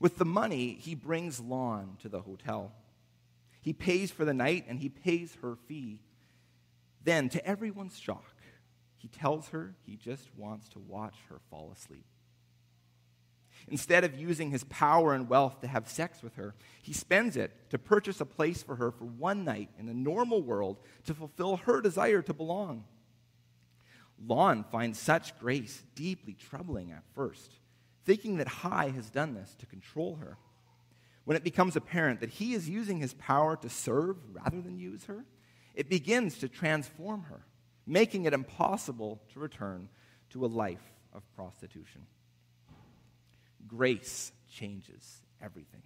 With 0.00 0.16
the 0.16 0.24
money, 0.24 0.76
he 0.80 0.94
brings 0.94 1.38
Lon 1.38 1.96
to 2.00 2.08
the 2.08 2.20
hotel. 2.22 2.72
He 3.64 3.72
pays 3.72 4.10
for 4.10 4.26
the 4.26 4.34
night 4.34 4.66
and 4.68 4.78
he 4.78 4.90
pays 4.90 5.38
her 5.40 5.56
fee. 5.56 6.02
Then, 7.02 7.30
to 7.30 7.46
everyone's 7.46 7.98
shock, 7.98 8.34
he 8.98 9.08
tells 9.08 9.48
her 9.48 9.74
he 9.86 9.96
just 9.96 10.28
wants 10.36 10.68
to 10.70 10.78
watch 10.78 11.14
her 11.30 11.40
fall 11.48 11.72
asleep. 11.72 12.04
Instead 13.66 14.04
of 14.04 14.20
using 14.20 14.50
his 14.50 14.64
power 14.64 15.14
and 15.14 15.30
wealth 15.30 15.62
to 15.62 15.66
have 15.66 15.88
sex 15.88 16.22
with 16.22 16.34
her, 16.34 16.54
he 16.82 16.92
spends 16.92 17.38
it 17.38 17.70
to 17.70 17.78
purchase 17.78 18.20
a 18.20 18.26
place 18.26 18.62
for 18.62 18.76
her 18.76 18.90
for 18.90 19.06
one 19.06 19.46
night 19.46 19.70
in 19.78 19.86
the 19.86 19.94
normal 19.94 20.42
world 20.42 20.76
to 21.06 21.14
fulfill 21.14 21.56
her 21.56 21.80
desire 21.80 22.20
to 22.20 22.34
belong. 22.34 22.84
Lon 24.26 24.62
finds 24.70 24.98
such 24.98 25.38
grace 25.38 25.84
deeply 25.94 26.34
troubling 26.34 26.92
at 26.92 27.02
first, 27.14 27.54
thinking 28.04 28.36
that 28.36 28.48
Hai 28.48 28.90
has 28.90 29.08
done 29.08 29.32
this 29.32 29.54
to 29.58 29.64
control 29.64 30.16
her. 30.16 30.36
When 31.24 31.36
it 31.36 31.44
becomes 31.44 31.76
apparent 31.76 32.20
that 32.20 32.30
he 32.30 32.54
is 32.54 32.68
using 32.68 32.98
his 32.98 33.14
power 33.14 33.56
to 33.56 33.68
serve 33.68 34.16
rather 34.32 34.60
than 34.60 34.78
use 34.78 35.04
her, 35.04 35.24
it 35.74 35.88
begins 35.88 36.38
to 36.38 36.48
transform 36.48 37.22
her, 37.24 37.40
making 37.86 38.26
it 38.26 38.32
impossible 38.32 39.20
to 39.32 39.40
return 39.40 39.88
to 40.30 40.44
a 40.44 40.48
life 40.48 40.92
of 41.12 41.22
prostitution. 41.34 42.02
Grace 43.66 44.32
changes 44.50 45.22
everything. 45.42 45.82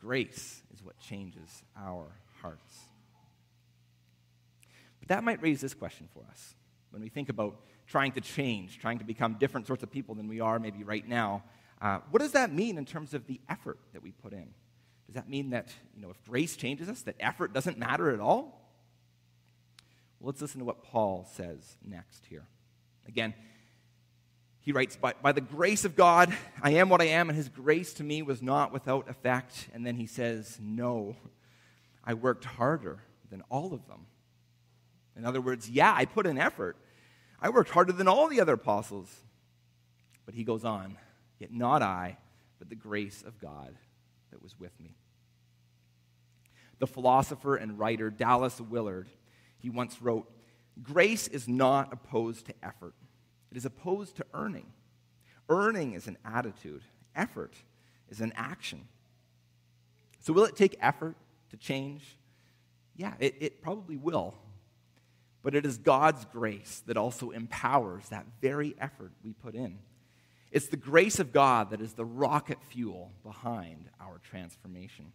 Grace 0.00 0.62
is 0.74 0.82
what 0.82 0.98
changes 0.98 1.62
our 1.76 2.06
hearts. 2.40 2.78
But 4.98 5.08
that 5.08 5.24
might 5.24 5.42
raise 5.42 5.60
this 5.60 5.74
question 5.74 6.08
for 6.12 6.24
us 6.30 6.54
when 6.90 7.02
we 7.02 7.08
think 7.08 7.28
about 7.28 7.60
trying 7.86 8.12
to 8.12 8.20
change, 8.20 8.78
trying 8.78 8.98
to 8.98 9.04
become 9.04 9.34
different 9.34 9.66
sorts 9.66 9.82
of 9.82 9.90
people 9.90 10.14
than 10.14 10.28
we 10.28 10.40
are 10.40 10.58
maybe 10.58 10.84
right 10.84 11.06
now. 11.06 11.42
Uh, 11.80 12.00
what 12.10 12.20
does 12.20 12.32
that 12.32 12.52
mean 12.52 12.76
in 12.76 12.84
terms 12.84 13.14
of 13.14 13.26
the 13.26 13.40
effort 13.48 13.78
that 13.92 14.02
we 14.02 14.12
put 14.12 14.32
in? 14.32 14.48
Does 15.06 15.14
that 15.14 15.28
mean 15.28 15.50
that, 15.50 15.68
you 15.94 16.02
know, 16.02 16.10
if 16.10 16.22
grace 16.24 16.56
changes 16.56 16.88
us, 16.88 17.02
that 17.02 17.16
effort 17.18 17.52
doesn't 17.52 17.78
matter 17.78 18.10
at 18.10 18.20
all? 18.20 18.60
Well, 20.20 20.28
let's 20.28 20.42
listen 20.42 20.58
to 20.58 20.64
what 20.64 20.82
Paul 20.82 21.26
says 21.34 21.76
next 21.84 22.26
here. 22.26 22.44
Again, 23.08 23.34
he 24.60 24.72
writes, 24.72 24.96
by, 24.96 25.14
by 25.22 25.32
the 25.32 25.40
grace 25.40 25.86
of 25.86 25.96
God, 25.96 26.32
I 26.62 26.72
am 26.72 26.90
what 26.90 27.00
I 27.00 27.06
am, 27.06 27.30
and 27.30 27.36
his 27.36 27.48
grace 27.48 27.94
to 27.94 28.04
me 28.04 28.20
was 28.20 28.42
not 28.42 28.72
without 28.72 29.08
effect. 29.08 29.68
And 29.72 29.86
then 29.86 29.96
he 29.96 30.06
says, 30.06 30.58
No, 30.60 31.16
I 32.04 32.12
worked 32.14 32.44
harder 32.44 33.00
than 33.30 33.42
all 33.48 33.72
of 33.72 33.86
them. 33.88 34.06
In 35.16 35.24
other 35.24 35.40
words, 35.40 35.68
yeah, 35.68 35.92
I 35.96 36.04
put 36.04 36.26
in 36.26 36.38
effort. 36.38 36.76
I 37.40 37.48
worked 37.48 37.70
harder 37.70 37.92
than 37.92 38.06
all 38.06 38.28
the 38.28 38.40
other 38.40 38.52
apostles. 38.52 39.10
But 40.26 40.34
he 40.34 40.44
goes 40.44 40.64
on, 40.64 40.98
Yet 41.40 41.52
not 41.52 41.82
I, 41.82 42.18
but 42.58 42.68
the 42.68 42.76
grace 42.76 43.24
of 43.26 43.40
God 43.40 43.74
that 44.30 44.42
was 44.42 44.60
with 44.60 44.78
me. 44.78 44.94
The 46.78 46.86
philosopher 46.86 47.56
and 47.56 47.78
writer 47.78 48.10
Dallas 48.10 48.60
Willard, 48.60 49.08
he 49.58 49.70
once 49.70 50.00
wrote, 50.00 50.30
Grace 50.82 51.26
is 51.26 51.48
not 51.48 51.92
opposed 51.92 52.46
to 52.46 52.54
effort, 52.62 52.94
it 53.50 53.56
is 53.56 53.64
opposed 53.64 54.16
to 54.16 54.26
earning. 54.32 54.66
Earning 55.48 55.94
is 55.94 56.06
an 56.06 56.16
attitude, 56.24 56.82
effort 57.16 57.54
is 58.08 58.20
an 58.20 58.32
action. 58.36 58.86
So, 60.20 60.32
will 60.32 60.44
it 60.44 60.54
take 60.54 60.76
effort 60.80 61.16
to 61.50 61.56
change? 61.56 62.16
Yeah, 62.94 63.14
it, 63.18 63.34
it 63.40 63.62
probably 63.62 63.96
will. 63.96 64.34
But 65.42 65.54
it 65.54 65.64
is 65.64 65.78
God's 65.78 66.26
grace 66.26 66.82
that 66.86 66.98
also 66.98 67.30
empowers 67.30 68.10
that 68.10 68.26
very 68.42 68.74
effort 68.78 69.12
we 69.24 69.32
put 69.32 69.54
in. 69.54 69.78
It's 70.50 70.68
the 70.68 70.76
grace 70.76 71.18
of 71.18 71.32
God 71.32 71.70
that 71.70 71.80
is 71.80 71.92
the 71.92 72.04
rocket 72.04 72.58
fuel 72.68 73.12
behind 73.24 73.88
our 74.00 74.18
transformation. 74.18 75.12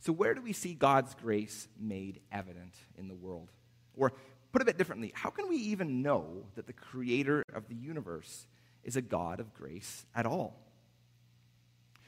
So, 0.00 0.12
where 0.12 0.34
do 0.34 0.40
we 0.40 0.52
see 0.52 0.74
God's 0.74 1.14
grace 1.14 1.66
made 1.78 2.20
evident 2.30 2.74
in 2.96 3.08
the 3.08 3.14
world? 3.14 3.50
Or, 3.96 4.12
put 4.52 4.62
a 4.62 4.64
bit 4.64 4.78
differently, 4.78 5.12
how 5.14 5.30
can 5.30 5.48
we 5.48 5.56
even 5.56 6.02
know 6.02 6.46
that 6.54 6.66
the 6.66 6.72
creator 6.72 7.42
of 7.52 7.68
the 7.68 7.74
universe 7.74 8.46
is 8.84 8.96
a 8.96 9.02
God 9.02 9.40
of 9.40 9.52
grace 9.54 10.06
at 10.14 10.24
all? 10.24 10.56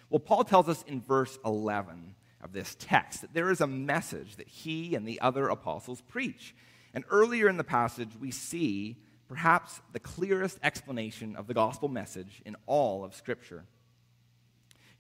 Well, 0.09 0.21
Paul 0.21 0.45
tells 0.45 0.69
us 0.69 0.83
in 0.87 1.03
verse 1.03 1.39
11 1.45 2.15
of 2.43 2.53
this 2.53 2.77
text 2.79 3.21
that 3.21 3.35
there 3.35 3.51
is 3.51 3.61
a 3.61 3.67
message 3.67 4.37
that 4.37 4.49
he 4.49 4.95
and 4.95 5.07
the 5.07 5.21
other 5.21 5.49
apostles 5.49 6.01
preach. 6.01 6.55
And 6.95 7.05
earlier 7.11 7.49
in 7.49 7.57
the 7.57 7.65
passage, 7.65 8.11
we 8.19 8.31
see 8.31 8.97
perhaps 9.31 9.81
the 9.93 10.01
clearest 10.01 10.59
explanation 10.61 11.37
of 11.37 11.47
the 11.47 11.55
gospel 11.55 11.89
message 11.89 12.43
in 12.45 12.57
all 12.67 13.05
of 13.05 13.15
Scripture. 13.15 13.65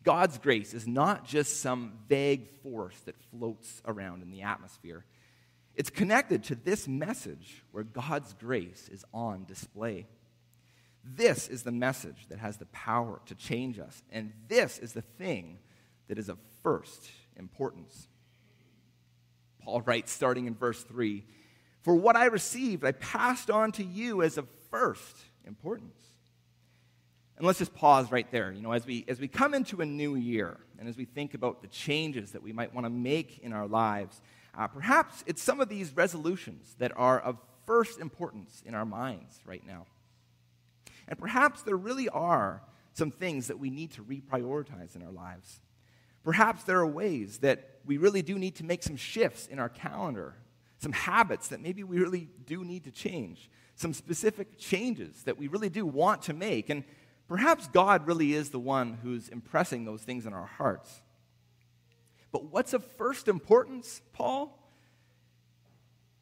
God's 0.04 0.38
grace 0.38 0.72
is 0.72 0.86
not 0.86 1.26
just 1.26 1.60
some 1.60 1.94
vague 2.08 2.46
force 2.62 2.96
that 3.06 3.20
floats 3.32 3.82
around 3.84 4.22
in 4.22 4.30
the 4.30 4.42
atmosphere. 4.42 5.04
It's 5.74 5.90
connected 5.90 6.44
to 6.44 6.54
this 6.54 6.86
message 6.86 7.64
where 7.72 7.82
God's 7.82 8.32
grace 8.34 8.88
is 8.92 9.04
on 9.12 9.46
display. 9.46 10.06
This 11.02 11.48
is 11.48 11.64
the 11.64 11.72
message 11.72 12.28
that 12.28 12.38
has 12.38 12.56
the 12.56 12.66
power 12.66 13.20
to 13.26 13.34
change 13.34 13.80
us, 13.80 14.00
and 14.12 14.32
this 14.46 14.78
is 14.78 14.92
the 14.92 15.02
thing 15.02 15.58
that 16.06 16.20
is 16.20 16.28
of 16.28 16.38
first 16.62 17.10
importance. 17.36 18.06
Paul 19.60 19.80
writes, 19.80 20.12
starting 20.12 20.46
in 20.46 20.54
verse 20.54 20.84
3 20.84 21.24
For 21.82 21.94
what 21.94 22.16
I 22.16 22.26
received, 22.26 22.84
I 22.84 22.92
passed 22.92 23.50
on 23.50 23.72
to 23.72 23.84
you 23.84 24.22
as 24.22 24.38
of 24.38 24.46
first 24.70 25.16
importance. 25.46 25.96
And 27.36 27.46
let's 27.46 27.58
just 27.58 27.74
pause 27.74 28.12
right 28.12 28.30
there. 28.30 28.52
You 28.52 28.60
know, 28.60 28.72
as 28.72 28.84
we, 28.84 29.04
as 29.08 29.18
we 29.18 29.26
come 29.26 29.54
into 29.54 29.80
a 29.80 29.86
new 29.86 30.14
year 30.14 30.58
and 30.78 30.88
as 30.88 30.98
we 30.98 31.06
think 31.06 31.32
about 31.32 31.62
the 31.62 31.68
changes 31.68 32.32
that 32.32 32.42
we 32.42 32.52
might 32.52 32.74
want 32.74 32.84
to 32.84 32.90
make 32.90 33.38
in 33.38 33.54
our 33.54 33.66
lives, 33.66 34.20
uh, 34.56 34.66
perhaps 34.66 35.24
it's 35.26 35.42
some 35.42 35.58
of 35.58 35.70
these 35.70 35.96
resolutions 35.96 36.74
that 36.78 36.92
are 36.96 37.18
of 37.18 37.38
first 37.64 37.98
importance 37.98 38.62
in 38.66 38.74
our 38.74 38.84
minds 38.84 39.40
right 39.46 39.66
now. 39.66 39.86
And 41.08 41.18
perhaps 41.18 41.62
there 41.62 41.76
really 41.76 42.08
are 42.10 42.62
some 42.92 43.10
things 43.10 43.46
that 43.46 43.58
we 43.58 43.70
need 43.70 43.92
to 43.92 44.02
reprioritize 44.02 44.94
in 44.94 45.02
our 45.02 45.12
lives. 45.12 45.60
Perhaps 46.24 46.64
there 46.64 46.78
are 46.80 46.86
ways 46.86 47.38
that 47.38 47.78
we 47.86 47.96
really 47.96 48.20
do 48.20 48.38
need 48.38 48.56
to 48.56 48.64
make 48.64 48.82
some 48.82 48.96
shifts 48.96 49.46
in 49.46 49.58
our 49.58 49.70
calendar, 49.70 50.34
some 50.80 50.92
habits 50.92 51.48
that 51.48 51.60
maybe 51.60 51.84
we 51.84 51.98
really 51.98 52.28
do 52.46 52.64
need 52.64 52.84
to 52.84 52.90
change, 52.90 53.50
some 53.76 53.92
specific 53.92 54.58
changes 54.58 55.22
that 55.24 55.38
we 55.38 55.46
really 55.46 55.68
do 55.68 55.84
want 55.84 56.22
to 56.22 56.32
make. 56.32 56.70
And 56.70 56.84
perhaps 57.28 57.68
God 57.68 58.06
really 58.06 58.32
is 58.32 58.48
the 58.48 58.58
one 58.58 58.98
who's 59.02 59.28
impressing 59.28 59.84
those 59.84 60.02
things 60.02 60.24
in 60.24 60.32
our 60.32 60.46
hearts. 60.46 61.02
But 62.32 62.50
what's 62.50 62.72
of 62.72 62.84
first 62.96 63.28
importance, 63.28 64.00
Paul? 64.14 64.56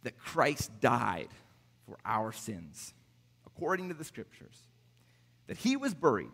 That 0.03 0.19
Christ 0.19 0.81
died 0.81 1.29
for 1.87 1.97
our 2.05 2.33
sins, 2.33 2.95
according 3.47 3.89
to 3.89 3.95
the 3.95 4.05
scriptures, 4.05 4.57
that 5.47 5.57
he 5.57 5.77
was 5.77 5.95
buried, 5.95 6.31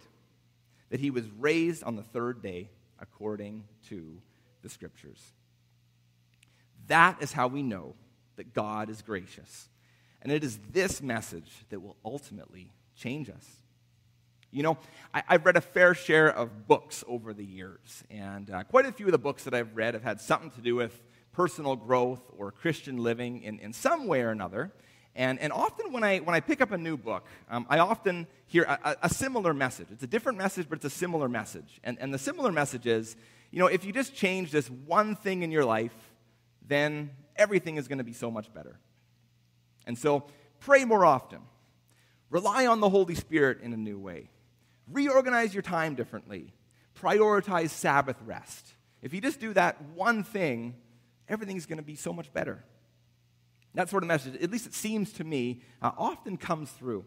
that 0.91 1.01
he 1.01 1.11
was 1.11 1.25
raised 1.39 1.83
on 1.85 1.97
the 1.97 2.03
third 2.03 2.43
day 2.43 2.71
according 3.01 3.65
to 3.89 4.21
the 4.63 4.69
scriptures. 4.69 5.21
That 6.87 7.23
is 7.23 7.33
how 7.33 7.49
we 7.49 7.63
know 7.63 7.95
that 8.37 8.55
God 8.55 8.91
is 8.91 9.03
gracious. 9.03 9.69
And 10.23 10.33
it 10.33 10.43
is 10.43 10.59
this 10.71 11.03
message 11.03 11.51
that 11.71 11.81
will 11.81 11.97
ultimately 12.05 12.73
change 12.97 13.29
us. 13.29 13.61
You 14.51 14.63
know, 14.63 14.79
I, 15.13 15.23
have 15.27 15.45
read 15.45 15.57
a 15.57 15.61
fair 15.61 15.95
share 15.95 16.29
of 16.29 16.69
books 16.69 17.03
over 17.09 17.35
the 17.35 17.45
years, 17.45 18.05
and 18.09 18.51
uh, 18.51 18.63
quite 18.63 18.87
a 18.87 18.93
few 18.93 19.07
of 19.07 19.13
the 19.13 19.19
books 19.19 19.45
that 19.45 19.55
I've 19.55 19.75
read 19.75 19.95
have 19.95 20.05
had 20.05 20.21
something 20.21 20.53
to 20.53 20.61
do 20.61 20.77
with 20.77 21.03
personal 21.33 21.75
growth 21.75 22.23
or 22.39 22.53
Christian 22.53 22.99
living 22.99 23.43
in, 23.43 23.59
in 23.59 23.73
some 23.73 24.07
way 24.07 24.23
or 24.23 24.31
another. 24.31 24.73
And, 25.17 25.41
and 25.41 25.53
often 25.53 25.93
when 25.93 26.05
I, 26.05 26.19
when 26.19 26.37
I 26.37 26.41
pick 26.41 26.61
up 26.61 26.71
a 26.71 26.79
new 26.79 26.97
book, 26.97 27.27
um, 27.51 27.67
I 27.69 27.81
often 27.81 28.29
hear 28.47 28.63
a, 28.63 28.97
a, 29.03 29.09
similar 29.09 29.55
message. 29.55 29.89
It's 29.91 30.03
a 30.03 30.09
different 30.09 30.39
message, 30.39 30.69
but 30.69 30.77
it's 30.77 30.85
a 30.85 30.91
similar 30.91 31.29
message. 31.29 31.81
And, 31.85 31.99
and 32.01 32.15
the 32.15 32.19
similar 32.19 32.51
message 32.53 32.87
is 32.87 33.17
you 33.55 33.61
know, 33.61 33.69
if 33.69 33.85
you 33.85 33.93
just 33.93 34.17
change 34.17 34.51
this 34.51 34.69
one 34.69 35.15
thing 35.15 35.45
in 35.45 35.53
your 35.53 35.65
life, 35.65 35.95
then 36.67 37.11
everything 37.37 37.77
is 37.77 37.89
going 37.89 37.99
to 37.99 38.05
be 38.05 38.13
so 38.13 38.31
much 38.31 38.53
better. 38.53 38.79
And 39.87 39.99
so 39.99 40.25
pray 40.61 40.85
more 40.85 41.05
often, 41.05 41.41
rely 42.31 42.67
on 42.67 42.81
the 42.81 42.89
Holy 42.89 43.15
Spirit 43.15 43.61
in 43.63 43.73
a 43.73 43.77
new 43.77 43.99
way, 43.99 44.31
reorganize 44.91 45.55
your 45.55 45.63
time 45.63 45.95
differently, 45.95 46.53
prioritize 47.01 47.71
Sabbath 47.71 48.17
rest. 48.25 48.75
If 49.03 49.13
you 49.13 49.21
just 49.21 49.41
do 49.41 49.53
that 49.53 49.81
one 49.95 50.25
thing, 50.25 50.77
everything's 51.29 51.67
going 51.67 51.79
to 51.79 51.85
be 51.85 51.97
so 51.97 52.13
much 52.13 52.33
better. 52.33 52.65
That 53.75 53.91
sort 53.91 54.03
of 54.05 54.09
message, 54.09 54.41
at 54.41 54.51
least 54.51 54.67
it 54.67 54.75
seems 54.75 55.13
to 55.15 55.25
me, 55.25 55.61
uh, 55.83 55.91
often 55.99 56.37
comes 56.37 56.71
through. 56.71 57.05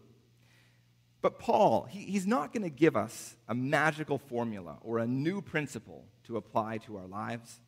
But 1.20 1.38
Paul, 1.38 1.84
he, 1.90 2.00
he's 2.00 2.26
not 2.26 2.52
going 2.52 2.62
to 2.62 2.70
give 2.70 2.96
us 2.96 3.36
a 3.48 3.54
magical 3.54 4.18
formula 4.18 4.78
or 4.82 4.98
a 4.98 5.06
new 5.06 5.40
principle 5.40 6.04
to 6.24 6.36
apply 6.36 6.78
to 6.78 6.96
our 6.98 7.06
lives. 7.06 7.60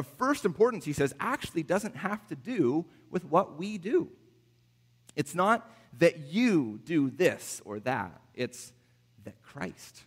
Of 0.00 0.06
first 0.06 0.46
importance, 0.46 0.86
he 0.86 0.94
says, 0.94 1.12
actually 1.20 1.62
doesn't 1.62 1.94
have 1.94 2.26
to 2.28 2.34
do 2.34 2.86
with 3.10 3.22
what 3.26 3.58
we 3.58 3.76
do. 3.76 4.08
It's 5.14 5.34
not 5.34 5.70
that 5.98 6.20
you 6.20 6.80
do 6.86 7.10
this 7.10 7.60
or 7.66 7.80
that, 7.80 8.18
it's 8.32 8.72
that 9.24 9.42
Christ, 9.42 10.04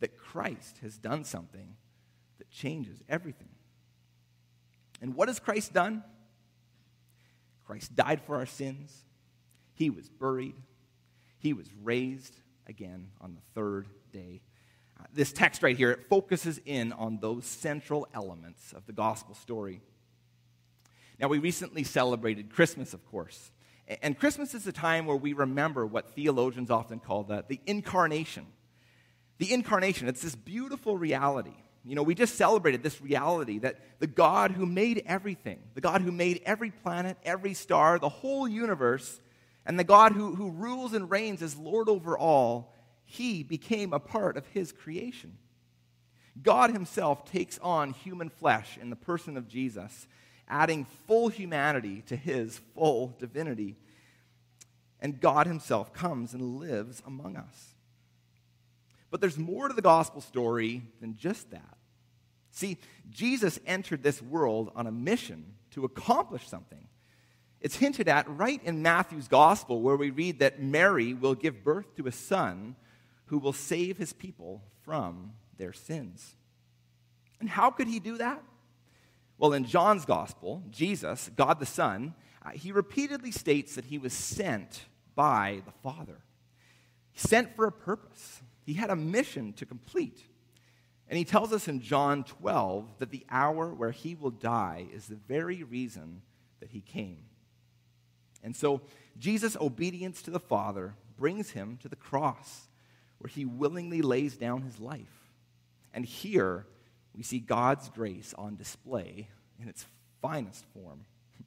that 0.00 0.18
Christ 0.18 0.78
has 0.82 0.98
done 0.98 1.22
something 1.22 1.76
that 2.38 2.50
changes 2.50 2.98
everything. 3.08 3.50
And 5.00 5.14
what 5.14 5.28
has 5.28 5.38
Christ 5.38 5.72
done? 5.72 6.02
Christ 7.68 7.94
died 7.94 8.22
for 8.22 8.34
our 8.34 8.46
sins, 8.46 9.04
he 9.74 9.88
was 9.88 10.08
buried, 10.08 10.56
he 11.38 11.52
was 11.52 11.68
raised 11.80 12.34
again 12.66 13.06
on 13.20 13.36
the 13.36 13.40
third 13.54 13.86
day. 14.12 14.40
This 15.12 15.32
text 15.32 15.62
right 15.62 15.76
here, 15.76 15.90
it 15.90 16.08
focuses 16.08 16.60
in 16.64 16.92
on 16.92 17.18
those 17.20 17.44
central 17.44 18.08
elements 18.14 18.72
of 18.72 18.86
the 18.86 18.92
gospel 18.92 19.34
story. 19.34 19.80
Now, 21.20 21.28
we 21.28 21.38
recently 21.38 21.84
celebrated 21.84 22.50
Christmas, 22.50 22.94
of 22.94 23.04
course. 23.06 23.52
And 24.02 24.18
Christmas 24.18 24.54
is 24.54 24.66
a 24.66 24.72
time 24.72 25.06
where 25.06 25.16
we 25.16 25.32
remember 25.32 25.86
what 25.86 26.10
theologians 26.14 26.70
often 26.70 26.98
call 26.98 27.22
the, 27.22 27.44
the 27.46 27.60
incarnation. 27.66 28.46
The 29.38 29.52
incarnation, 29.52 30.08
it's 30.08 30.22
this 30.22 30.34
beautiful 30.34 30.96
reality 30.96 31.54
you 31.84 31.94
know, 31.94 32.02
we 32.02 32.14
just 32.14 32.36
celebrated 32.36 32.82
this 32.82 33.00
reality 33.02 33.58
that 33.58 33.78
the 33.98 34.06
God 34.06 34.52
who 34.52 34.64
made 34.64 35.02
everything, 35.04 35.58
the 35.74 35.82
God 35.82 36.00
who 36.00 36.10
made 36.10 36.40
every 36.46 36.70
planet, 36.70 37.18
every 37.24 37.52
star, 37.52 37.98
the 37.98 38.08
whole 38.08 38.48
universe, 38.48 39.20
and 39.66 39.78
the 39.78 39.84
God 39.84 40.12
who, 40.12 40.34
who 40.34 40.50
rules 40.50 40.94
and 40.94 41.10
reigns 41.10 41.42
as 41.42 41.56
Lord 41.56 41.90
over 41.90 42.16
all, 42.16 42.73
he 43.04 43.42
became 43.42 43.92
a 43.92 44.00
part 44.00 44.36
of 44.36 44.46
his 44.48 44.72
creation. 44.72 45.38
God 46.42 46.70
himself 46.70 47.24
takes 47.24 47.58
on 47.60 47.92
human 47.92 48.28
flesh 48.28 48.76
in 48.80 48.90
the 48.90 48.96
person 48.96 49.36
of 49.36 49.48
Jesus, 49.48 50.06
adding 50.48 50.86
full 51.06 51.28
humanity 51.28 52.02
to 52.06 52.16
his 52.16 52.60
full 52.74 53.14
divinity. 53.18 53.76
And 55.00 55.20
God 55.20 55.46
himself 55.46 55.92
comes 55.92 56.34
and 56.34 56.56
lives 56.56 57.02
among 57.06 57.36
us. 57.36 57.74
But 59.10 59.20
there's 59.20 59.38
more 59.38 59.68
to 59.68 59.74
the 59.74 59.82
gospel 59.82 60.20
story 60.20 60.82
than 61.00 61.16
just 61.16 61.50
that. 61.50 61.76
See, 62.50 62.78
Jesus 63.10 63.60
entered 63.66 64.02
this 64.02 64.22
world 64.22 64.72
on 64.74 64.86
a 64.86 64.92
mission 64.92 65.54
to 65.72 65.84
accomplish 65.84 66.48
something. 66.48 66.88
It's 67.60 67.76
hinted 67.76 68.08
at 68.08 68.28
right 68.28 68.60
in 68.64 68.82
Matthew's 68.82 69.28
gospel, 69.28 69.80
where 69.80 69.96
we 69.96 70.10
read 70.10 70.40
that 70.40 70.60
Mary 70.60 71.14
will 71.14 71.34
give 71.34 71.64
birth 71.64 71.94
to 71.96 72.06
a 72.06 72.12
son 72.12 72.76
who 73.26 73.38
will 73.38 73.52
save 73.52 73.96
his 73.96 74.12
people 74.12 74.62
from 74.82 75.32
their 75.56 75.72
sins. 75.72 76.36
And 77.40 77.48
how 77.48 77.70
could 77.70 77.88
he 77.88 78.00
do 78.00 78.18
that? 78.18 78.42
Well, 79.38 79.52
in 79.52 79.64
John's 79.64 80.04
gospel, 80.04 80.62
Jesus, 80.70 81.30
God 81.36 81.58
the 81.58 81.66
Son, 81.66 82.14
uh, 82.44 82.50
he 82.50 82.72
repeatedly 82.72 83.30
states 83.30 83.74
that 83.74 83.86
he 83.86 83.98
was 83.98 84.12
sent 84.12 84.84
by 85.14 85.62
the 85.64 85.72
Father. 85.82 86.18
Sent 87.14 87.54
for 87.56 87.66
a 87.66 87.72
purpose. 87.72 88.42
He 88.64 88.74
had 88.74 88.90
a 88.90 88.96
mission 88.96 89.52
to 89.54 89.66
complete. 89.66 90.22
And 91.08 91.18
he 91.18 91.24
tells 91.24 91.52
us 91.52 91.68
in 91.68 91.80
John 91.80 92.24
12 92.24 92.98
that 92.98 93.10
the 93.10 93.26
hour 93.30 93.74
where 93.74 93.90
he 93.90 94.14
will 94.14 94.30
die 94.30 94.86
is 94.92 95.06
the 95.06 95.16
very 95.16 95.62
reason 95.62 96.22
that 96.60 96.70
he 96.70 96.80
came. 96.80 97.24
And 98.42 98.54
so 98.56 98.82
Jesus' 99.18 99.56
obedience 99.60 100.22
to 100.22 100.30
the 100.30 100.40
Father 100.40 100.94
brings 101.16 101.50
him 101.50 101.78
to 101.82 101.88
the 101.88 101.96
cross, 101.96 102.68
where 103.24 103.30
he 103.30 103.46
willingly 103.46 104.02
lays 104.02 104.36
down 104.36 104.60
his 104.60 104.78
life. 104.78 105.30
And 105.94 106.04
here 106.04 106.66
we 107.16 107.22
see 107.22 107.38
God's 107.38 107.88
grace 107.88 108.34
on 108.36 108.56
display 108.56 109.30
in 109.58 109.66
its 109.66 109.86
finest 110.20 110.66
form. 110.74 111.06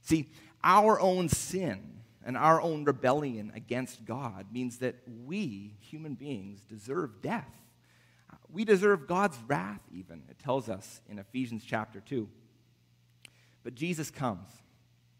See, 0.00 0.28
our 0.64 0.98
own 0.98 1.28
sin 1.28 2.00
and 2.26 2.36
our 2.36 2.60
own 2.60 2.82
rebellion 2.82 3.52
against 3.54 4.04
God 4.04 4.46
means 4.50 4.78
that 4.78 4.96
we, 5.24 5.76
human 5.78 6.14
beings, 6.14 6.62
deserve 6.62 7.22
death. 7.22 7.54
We 8.50 8.64
deserve 8.64 9.06
God's 9.06 9.38
wrath, 9.46 9.82
even, 9.94 10.24
it 10.28 10.40
tells 10.40 10.68
us 10.68 11.02
in 11.08 11.20
Ephesians 11.20 11.62
chapter 11.64 12.00
2. 12.00 12.28
But 13.62 13.76
Jesus 13.76 14.10
comes 14.10 14.48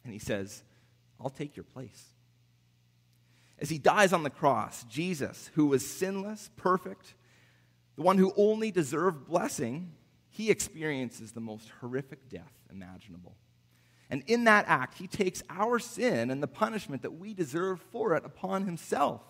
and 0.03 0.12
he 0.12 0.19
says, 0.19 0.65
I'll 1.21 1.31
take 1.31 1.55
your 1.57 1.62
place. 1.62 2.09
As 3.62 3.70
he 3.70 3.79
dies 3.79 4.12
on 4.12 4.25
the 4.25 4.31
cross, 4.31 4.83
Jesus, 4.85 5.53
who 5.55 5.66
was 5.66 5.88
sinless, 5.88 6.51
perfect, 6.57 7.14
the 7.94 8.03
one 8.03 8.18
who 8.18 8.33
only 8.37 8.72
deserved 8.72 9.25
blessing, 9.25 9.92
he 10.31 10.51
experiences 10.51 11.31
the 11.31 11.40
most 11.40 11.70
horrific 11.81 12.29
death 12.29 12.53
imaginable. 12.72 13.37
And 14.11 14.25
in 14.27 14.44
that 14.44 14.64
act, 14.66 14.98
he 14.98 15.07
takes 15.07 15.44
our 15.48 15.79
sin 15.79 16.33
and 16.33 16.42
the 16.42 16.48
punishment 16.48 17.03
that 17.03 17.12
we 17.12 17.35
deserve 17.35 17.81
for 17.81 18.16
it 18.16 18.25
upon 18.25 18.64
himself. 18.64 19.22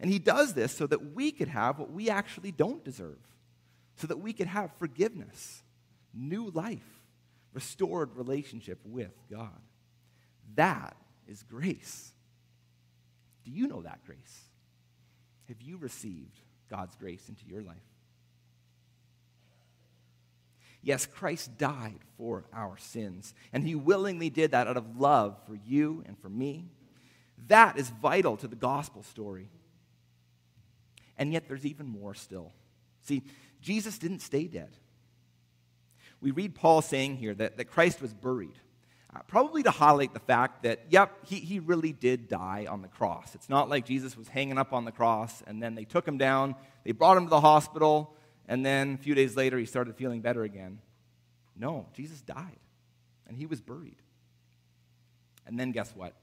And 0.00 0.10
he 0.10 0.18
does 0.18 0.54
this 0.54 0.74
so 0.74 0.86
that 0.86 1.14
we 1.14 1.30
could 1.30 1.48
have 1.48 1.78
what 1.78 1.92
we 1.92 2.08
actually 2.08 2.52
don't 2.52 2.82
deserve, 2.82 3.18
so 3.96 4.06
that 4.06 4.18
we 4.18 4.32
could 4.32 4.46
have 4.46 4.70
forgiveness, 4.78 5.62
new 6.14 6.50
life, 6.50 7.02
restored 7.52 8.16
relationship 8.16 8.78
with 8.84 9.12
God. 9.30 9.60
That 10.54 10.96
is 11.26 11.42
grace. 11.42 12.14
Do 13.48 13.54
you 13.54 13.66
know 13.66 13.80
that 13.80 14.04
grace? 14.04 14.42
Have 15.48 15.62
you 15.62 15.78
received 15.78 16.38
God's 16.68 16.94
grace 16.96 17.30
into 17.30 17.46
your 17.46 17.62
life? 17.62 17.76
Yes, 20.82 21.06
Christ 21.06 21.56
died 21.56 22.00
for 22.18 22.44
our 22.52 22.76
sins, 22.76 23.32
and 23.50 23.64
he 23.64 23.74
willingly 23.74 24.28
did 24.28 24.50
that 24.50 24.66
out 24.66 24.76
of 24.76 25.00
love 25.00 25.38
for 25.46 25.54
you 25.66 26.04
and 26.06 26.18
for 26.18 26.28
me. 26.28 26.66
That 27.46 27.78
is 27.78 27.88
vital 27.88 28.36
to 28.36 28.48
the 28.48 28.54
gospel 28.54 29.02
story. 29.02 29.48
And 31.16 31.32
yet, 31.32 31.48
there's 31.48 31.64
even 31.64 31.86
more 31.86 32.12
still. 32.12 32.52
See, 33.00 33.22
Jesus 33.62 33.96
didn't 33.96 34.20
stay 34.20 34.46
dead. 34.46 34.76
We 36.20 36.32
read 36.32 36.54
Paul 36.54 36.82
saying 36.82 37.16
here 37.16 37.34
that, 37.34 37.56
that 37.56 37.64
Christ 37.64 38.02
was 38.02 38.12
buried, 38.12 38.58
uh, 39.14 39.20
probably 39.26 39.62
to 39.62 39.70
highlight 39.70 40.12
the 40.12 40.20
fact 40.20 40.64
that, 40.64 40.80
yep, 40.90 41.26
he, 41.26 41.36
he 41.36 41.60
really 41.60 41.92
did 41.92 42.28
die 42.28 42.66
on 42.68 42.82
the 42.82 42.88
cross. 42.88 43.34
It's 43.34 43.48
not 43.48 43.68
like 43.68 43.86
Jesus 43.86 44.16
was 44.16 44.28
hanging 44.28 44.58
up 44.58 44.72
on 44.72 44.84
the 44.84 44.92
cross 44.92 45.42
and 45.46 45.62
then 45.62 45.74
they 45.74 45.84
took 45.84 46.06
him 46.06 46.18
down, 46.18 46.54
they 46.84 46.92
brought 46.92 47.16
him 47.16 47.24
to 47.24 47.30
the 47.30 47.40
hospital, 47.40 48.14
and 48.46 48.64
then 48.64 48.94
a 48.94 49.02
few 49.02 49.14
days 49.14 49.36
later 49.36 49.58
he 49.58 49.66
started 49.66 49.96
feeling 49.96 50.20
better 50.20 50.42
again. 50.42 50.80
No, 51.56 51.86
Jesus 51.94 52.20
died 52.20 52.58
and 53.26 53.36
he 53.36 53.46
was 53.46 53.60
buried. 53.60 54.02
And 55.46 55.58
then 55.58 55.72
guess 55.72 55.94
what? 55.96 56.14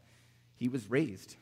He 0.56 0.69
was 0.69 0.89
raised. 0.89 1.36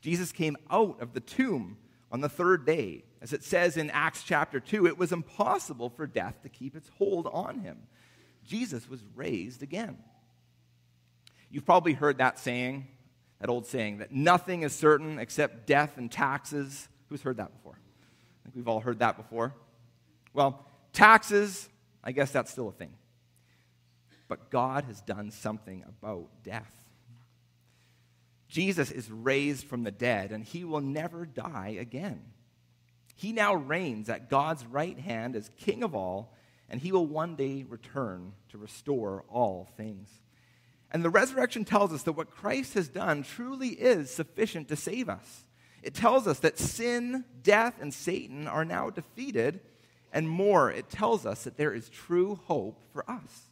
Jesus 0.00 0.32
came 0.32 0.56
out 0.70 1.00
of 1.00 1.12
the 1.14 1.20
tomb 1.20 1.76
on 2.10 2.20
the 2.20 2.28
third 2.28 2.66
day. 2.66 3.04
As 3.20 3.32
it 3.32 3.44
says 3.44 3.76
in 3.76 3.90
Acts 3.90 4.24
chapter 4.24 4.58
2, 4.58 4.86
it 4.86 4.98
was 4.98 5.12
impossible 5.12 5.90
for 5.90 6.06
death 6.06 6.42
to 6.42 6.48
keep 6.48 6.74
its 6.74 6.90
hold 6.98 7.28
on 7.32 7.60
him. 7.60 7.78
Jesus 8.44 8.88
was 8.88 9.00
raised 9.14 9.62
again. 9.62 9.96
You've 11.52 11.66
probably 11.66 11.92
heard 11.92 12.18
that 12.18 12.38
saying, 12.38 12.88
that 13.38 13.50
old 13.50 13.66
saying, 13.66 13.98
that 13.98 14.10
nothing 14.10 14.62
is 14.62 14.74
certain 14.74 15.18
except 15.18 15.66
death 15.66 15.98
and 15.98 16.10
taxes. 16.10 16.88
Who's 17.10 17.20
heard 17.20 17.36
that 17.36 17.52
before? 17.52 17.74
I 17.74 18.42
think 18.44 18.56
we've 18.56 18.68
all 18.68 18.80
heard 18.80 19.00
that 19.00 19.18
before. 19.18 19.54
Well, 20.32 20.64
taxes, 20.94 21.68
I 22.02 22.12
guess 22.12 22.30
that's 22.30 22.50
still 22.50 22.68
a 22.68 22.72
thing. 22.72 22.94
But 24.28 24.50
God 24.50 24.84
has 24.84 25.02
done 25.02 25.30
something 25.30 25.84
about 25.86 26.28
death. 26.42 26.72
Jesus 28.48 28.90
is 28.90 29.10
raised 29.10 29.66
from 29.66 29.82
the 29.82 29.90
dead, 29.90 30.32
and 30.32 30.42
he 30.42 30.64
will 30.64 30.80
never 30.80 31.26
die 31.26 31.76
again. 31.78 32.22
He 33.14 33.32
now 33.32 33.54
reigns 33.54 34.08
at 34.08 34.30
God's 34.30 34.64
right 34.64 34.98
hand 34.98 35.36
as 35.36 35.50
King 35.58 35.82
of 35.82 35.94
all, 35.94 36.34
and 36.70 36.80
he 36.80 36.92
will 36.92 37.06
one 37.06 37.36
day 37.36 37.64
return 37.68 38.32
to 38.48 38.58
restore 38.58 39.24
all 39.28 39.68
things. 39.76 40.08
And 40.92 41.02
the 41.02 41.10
resurrection 41.10 41.64
tells 41.64 41.92
us 41.92 42.02
that 42.02 42.12
what 42.12 42.30
Christ 42.30 42.74
has 42.74 42.88
done 42.88 43.22
truly 43.22 43.68
is 43.68 44.10
sufficient 44.10 44.68
to 44.68 44.76
save 44.76 45.08
us. 45.08 45.44
It 45.82 45.94
tells 45.94 46.28
us 46.28 46.38
that 46.40 46.58
sin, 46.58 47.24
death, 47.42 47.80
and 47.80 47.92
Satan 47.92 48.46
are 48.46 48.64
now 48.64 48.90
defeated, 48.90 49.60
and 50.12 50.28
more, 50.28 50.70
it 50.70 50.90
tells 50.90 51.24
us 51.24 51.44
that 51.44 51.56
there 51.56 51.72
is 51.72 51.88
true 51.88 52.38
hope 52.44 52.78
for 52.92 53.10
us. 53.10 53.48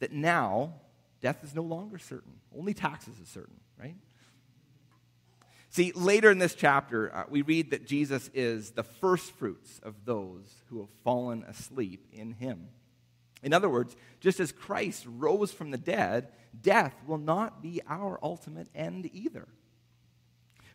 That 0.00 0.12
now, 0.12 0.74
death 1.20 1.44
is 1.44 1.54
no 1.54 1.62
longer 1.62 1.98
certain, 1.98 2.40
only 2.54 2.74
taxes 2.74 3.18
is 3.22 3.28
certain, 3.28 3.60
right? 3.80 3.96
See, 5.70 5.92
later 5.92 6.30
in 6.30 6.38
this 6.38 6.54
chapter, 6.54 7.14
uh, 7.14 7.24
we 7.30 7.40
read 7.40 7.70
that 7.70 7.86
Jesus 7.86 8.28
is 8.34 8.72
the 8.72 8.82
first 8.82 9.30
fruits 9.30 9.80
of 9.82 10.04
those 10.04 10.52
who 10.68 10.80
have 10.80 10.90
fallen 11.04 11.44
asleep 11.44 12.08
in 12.12 12.32
him. 12.32 12.68
In 13.42 13.52
other 13.52 13.70
words, 13.70 13.96
just 14.20 14.38
as 14.40 14.52
Christ 14.52 15.06
rose 15.08 15.52
from 15.52 15.70
the 15.70 15.78
dead, 15.78 16.28
death 16.60 16.94
will 17.06 17.18
not 17.18 17.62
be 17.62 17.80
our 17.88 18.18
ultimate 18.22 18.68
end 18.74 19.08
either. 19.12 19.48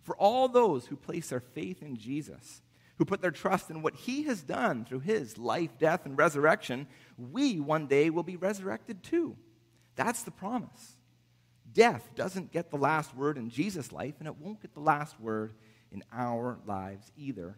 For 0.02 0.16
all 0.16 0.48
those 0.48 0.86
who 0.86 0.96
place 0.96 1.30
their 1.30 1.40
faith 1.40 1.82
in 1.82 1.98
Jesus, 1.98 2.62
who 2.98 3.06
put 3.06 3.22
their 3.22 3.32
trust 3.32 3.70
in 3.70 3.82
what 3.82 3.96
he 3.96 4.24
has 4.24 4.42
done 4.42 4.86
through 4.86 5.02
his 5.02 5.38
life, 5.38 5.78
death, 5.78 6.06
and 6.06 6.18
resurrection, 6.18 6.88
we 7.18 7.60
one 7.60 7.88
day 7.88 8.10
will 8.10 8.24
be 8.24 8.38
resurrected 8.38 9.04
too. 9.04 9.36
That's 9.96 10.24
the 10.24 10.32
promise. 10.32 10.96
Death 11.74 12.10
doesn't 12.16 12.52
get 12.52 12.72
the 12.72 12.78
last 12.78 13.16
word 13.16 13.38
in 13.38 13.50
Jesus' 13.50 13.92
life, 13.92 14.16
and 14.20 14.28
it 14.28 14.38
won't 14.38 14.62
get 14.62 14.74
the 14.74 14.80
last 14.80 15.20
word 15.20 15.54
in 15.92 16.04
our 16.12 16.58
lives 16.66 17.12
either. 17.18 17.58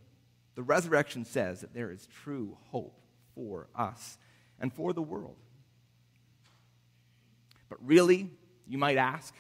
The 0.56 0.64
resurrection 0.64 1.26
says 1.26 1.62
that 1.62 1.74
there 1.74 1.92
is 1.92 2.08
true 2.24 2.58
hope 2.72 3.00
for 3.36 3.68
us 3.76 4.18
and 4.60 4.74
for 4.74 4.92
the 4.92 5.02
world. 5.02 5.38
But 7.70 7.78
really, 7.86 8.30
you 8.68 8.78
might 8.78 8.98
ask, 8.98 9.34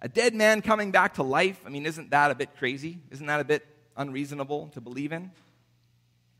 a 0.00 0.08
dead 0.08 0.34
man 0.34 0.62
coming 0.62 0.90
back 0.90 1.14
to 1.14 1.22
life, 1.22 1.60
I 1.66 1.70
mean, 1.70 1.86
isn't 1.86 2.10
that 2.10 2.30
a 2.30 2.34
bit 2.34 2.56
crazy? 2.56 3.00
Isn't 3.10 3.26
that 3.26 3.40
a 3.40 3.44
bit 3.44 3.66
unreasonable 3.96 4.68
to 4.74 4.80
believe 4.80 5.12
in? 5.12 5.30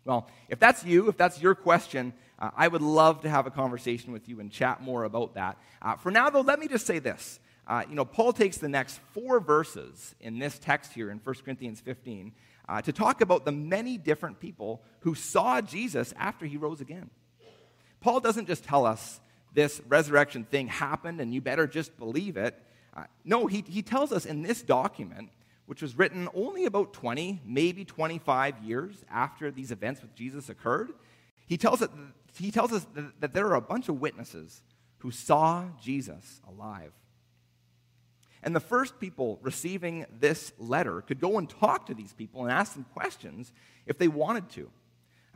Well, 0.04 0.28
if 0.48 0.58
that's 0.58 0.84
you, 0.84 1.08
if 1.08 1.16
that's 1.16 1.40
your 1.40 1.54
question, 1.54 2.12
uh, 2.38 2.50
I 2.56 2.68
would 2.68 2.82
love 2.82 3.22
to 3.22 3.28
have 3.28 3.46
a 3.46 3.50
conversation 3.50 4.12
with 4.12 4.28
you 4.28 4.40
and 4.40 4.50
chat 4.50 4.80
more 4.80 5.04
about 5.04 5.34
that. 5.34 5.58
Uh, 5.82 5.96
for 5.96 6.10
now, 6.10 6.30
though, 6.30 6.40
let 6.40 6.58
me 6.58 6.68
just 6.68 6.86
say 6.86 6.98
this 6.98 7.40
uh, 7.68 7.82
you 7.88 7.94
know, 7.94 8.04
Paul 8.04 8.32
takes 8.32 8.56
the 8.56 8.68
next 8.68 8.98
four 9.12 9.40
verses 9.40 10.14
in 10.20 10.38
this 10.38 10.58
text 10.58 10.94
here 10.94 11.10
in 11.10 11.18
1 11.18 11.34
Corinthians 11.44 11.80
15 11.80 12.32
uh, 12.68 12.82
to 12.82 12.92
talk 12.92 13.20
about 13.20 13.44
the 13.44 13.52
many 13.52 13.98
different 13.98 14.40
people 14.40 14.82
who 15.00 15.14
saw 15.14 15.60
Jesus 15.60 16.14
after 16.16 16.46
he 16.46 16.56
rose 16.56 16.80
again. 16.80 17.10
Paul 18.00 18.20
doesn't 18.20 18.46
just 18.46 18.64
tell 18.64 18.86
us 18.86 19.20
this 19.54 19.80
resurrection 19.88 20.44
thing 20.44 20.68
happened 20.68 21.20
and 21.20 21.32
you 21.32 21.40
better 21.40 21.66
just 21.66 21.96
believe 21.98 22.36
it. 22.36 22.60
Uh, 22.96 23.04
no, 23.24 23.46
he, 23.46 23.64
he 23.68 23.82
tells 23.82 24.12
us 24.12 24.24
in 24.24 24.42
this 24.42 24.62
document, 24.62 25.30
which 25.66 25.82
was 25.82 25.96
written 25.96 26.28
only 26.34 26.64
about 26.64 26.92
20, 26.92 27.42
maybe 27.44 27.84
25 27.84 28.62
years 28.62 29.04
after 29.10 29.50
these 29.50 29.70
events 29.70 30.02
with 30.02 30.14
Jesus 30.14 30.48
occurred, 30.48 30.92
he 31.46 31.56
tells, 31.56 31.82
it, 31.82 31.90
he 32.38 32.50
tells 32.50 32.72
us 32.72 32.86
that, 32.94 33.20
that 33.20 33.34
there 33.34 33.46
are 33.46 33.54
a 33.54 33.60
bunch 33.60 33.88
of 33.88 34.00
witnesses 34.00 34.62
who 34.98 35.10
saw 35.10 35.64
Jesus 35.80 36.40
alive. 36.48 36.92
And 38.42 38.54
the 38.54 38.60
first 38.60 39.00
people 39.00 39.38
receiving 39.42 40.06
this 40.20 40.52
letter 40.58 41.00
could 41.02 41.20
go 41.20 41.38
and 41.38 41.48
talk 41.48 41.86
to 41.86 41.94
these 41.94 42.12
people 42.12 42.42
and 42.42 42.52
ask 42.52 42.74
them 42.74 42.86
questions 42.94 43.52
if 43.86 43.98
they 43.98 44.08
wanted 44.08 44.48
to. 44.50 44.70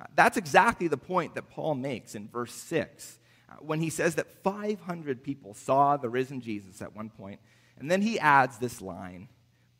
Uh, 0.00 0.04
that's 0.14 0.36
exactly 0.36 0.88
the 0.88 0.96
point 0.96 1.34
that 1.34 1.50
Paul 1.50 1.74
makes 1.74 2.14
in 2.14 2.28
verse 2.28 2.54
6 2.54 3.18
uh, 3.18 3.21
when 3.60 3.80
he 3.80 3.90
says 3.90 4.16
that 4.16 4.42
500 4.42 5.22
people 5.22 5.54
saw 5.54 5.96
the 5.96 6.08
risen 6.08 6.40
Jesus 6.40 6.80
at 6.82 6.94
one. 6.94 7.10
And 7.78 7.90
then 7.90 8.02
he 8.02 8.18
adds 8.18 8.58
this 8.58 8.80
line 8.80 9.28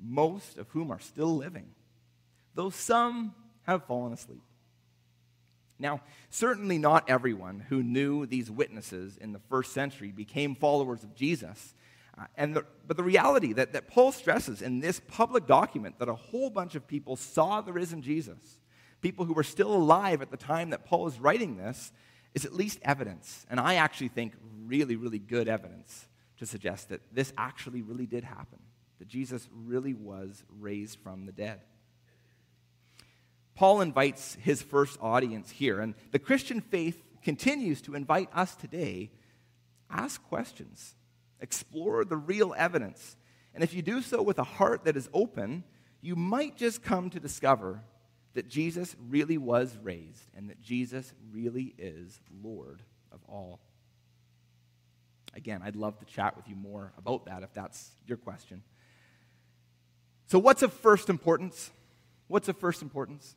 most 0.00 0.58
of 0.58 0.68
whom 0.70 0.90
are 0.90 0.98
still 0.98 1.36
living, 1.36 1.68
though 2.54 2.70
some 2.70 3.34
have 3.62 3.84
fallen 3.84 4.12
asleep. 4.12 4.42
Now, 5.78 6.00
certainly 6.30 6.78
not 6.78 7.08
everyone 7.08 7.60
who 7.68 7.82
knew 7.82 8.26
these 8.26 8.50
witnesses 8.50 9.16
in 9.16 9.32
the 9.32 9.38
first 9.38 9.72
century 9.72 10.12
became 10.12 10.54
followers 10.54 11.02
of 11.02 11.14
Jesus. 11.14 11.74
Uh, 12.16 12.24
and 12.36 12.54
the, 12.54 12.64
but 12.86 12.96
the 12.96 13.02
reality 13.02 13.52
that, 13.54 13.72
that 13.72 13.88
Paul 13.88 14.12
stresses 14.12 14.62
in 14.62 14.80
this 14.80 15.00
public 15.08 15.46
document 15.46 15.98
that 15.98 16.08
a 16.08 16.14
whole 16.14 16.50
bunch 16.50 16.74
of 16.74 16.86
people 16.86 17.16
saw 17.16 17.60
the 17.60 17.72
risen 17.72 18.02
Jesus, 18.02 18.58
people 19.00 19.24
who 19.24 19.32
were 19.32 19.42
still 19.42 19.72
alive 19.72 20.22
at 20.22 20.30
the 20.30 20.36
time 20.36 20.70
that 20.70 20.84
Paul 20.84 21.08
is 21.08 21.18
writing 21.18 21.56
this, 21.56 21.90
is 22.34 22.44
at 22.44 22.54
least 22.54 22.78
evidence. 22.82 23.46
And 23.50 23.60
I 23.60 23.74
actually 23.74 24.08
think 24.08 24.34
really, 24.66 24.96
really 24.96 25.18
good 25.18 25.48
evidence 25.48 26.08
to 26.38 26.46
suggest 26.46 26.88
that 26.88 27.00
this 27.12 27.32
actually 27.36 27.82
really 27.82 28.06
did 28.06 28.24
happen, 28.24 28.58
that 28.98 29.08
Jesus 29.08 29.48
really 29.52 29.94
was 29.94 30.42
raised 30.58 30.98
from 31.00 31.26
the 31.26 31.32
dead. 31.32 31.60
Paul 33.54 33.80
invites 33.80 34.36
his 34.40 34.62
first 34.62 34.98
audience 35.00 35.50
here, 35.50 35.80
and 35.80 35.94
the 36.10 36.18
Christian 36.18 36.60
faith 36.60 37.02
continues 37.22 37.82
to 37.82 37.94
invite 37.94 38.28
us 38.34 38.54
today 38.54 39.10
ask 39.90 40.22
questions 40.24 40.94
Explore 41.40 42.04
the 42.04 42.16
real 42.16 42.54
evidence. 42.56 43.16
And 43.52 43.64
if 43.64 43.74
you 43.74 43.82
do 43.82 44.00
so 44.00 44.22
with 44.22 44.38
a 44.38 44.44
heart 44.44 44.84
that 44.84 44.96
is 44.96 45.10
open, 45.12 45.64
you 46.00 46.14
might 46.14 46.56
just 46.56 46.82
come 46.82 47.10
to 47.10 47.20
discover 47.20 47.82
that 48.34 48.48
Jesus 48.48 48.96
really 49.08 49.38
was 49.38 49.76
raised 49.82 50.24
and 50.36 50.48
that 50.50 50.60
Jesus 50.60 51.12
really 51.32 51.74
is 51.78 52.20
Lord 52.42 52.82
of 53.10 53.20
all. 53.28 53.60
Again, 55.34 55.62
I'd 55.64 55.76
love 55.76 55.98
to 55.98 56.04
chat 56.04 56.36
with 56.36 56.48
you 56.48 56.56
more 56.56 56.92
about 56.98 57.26
that 57.26 57.42
if 57.42 57.52
that's 57.52 57.90
your 58.06 58.18
question. 58.18 58.62
So, 60.26 60.38
what's 60.38 60.62
of 60.62 60.72
first 60.72 61.08
importance? 61.10 61.70
What's 62.28 62.48
of 62.48 62.56
first 62.56 62.82
importance? 62.82 63.34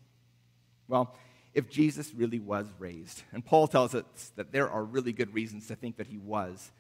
Well, 0.88 1.16
if 1.54 1.70
Jesus 1.70 2.14
really 2.14 2.40
was 2.40 2.68
raised, 2.80 3.24
and 3.32 3.46
Paul 3.46 3.68
tells 3.68 3.96
us 3.96 4.32
that 4.36 4.52
there 4.52 4.70
are 4.70 4.84
really 4.84 5.14
good 5.14 5.34
reasons 5.34 5.68
to 5.68 5.76
think 5.76 5.98
that 5.98 6.08
he 6.08 6.18
was, 6.18 6.72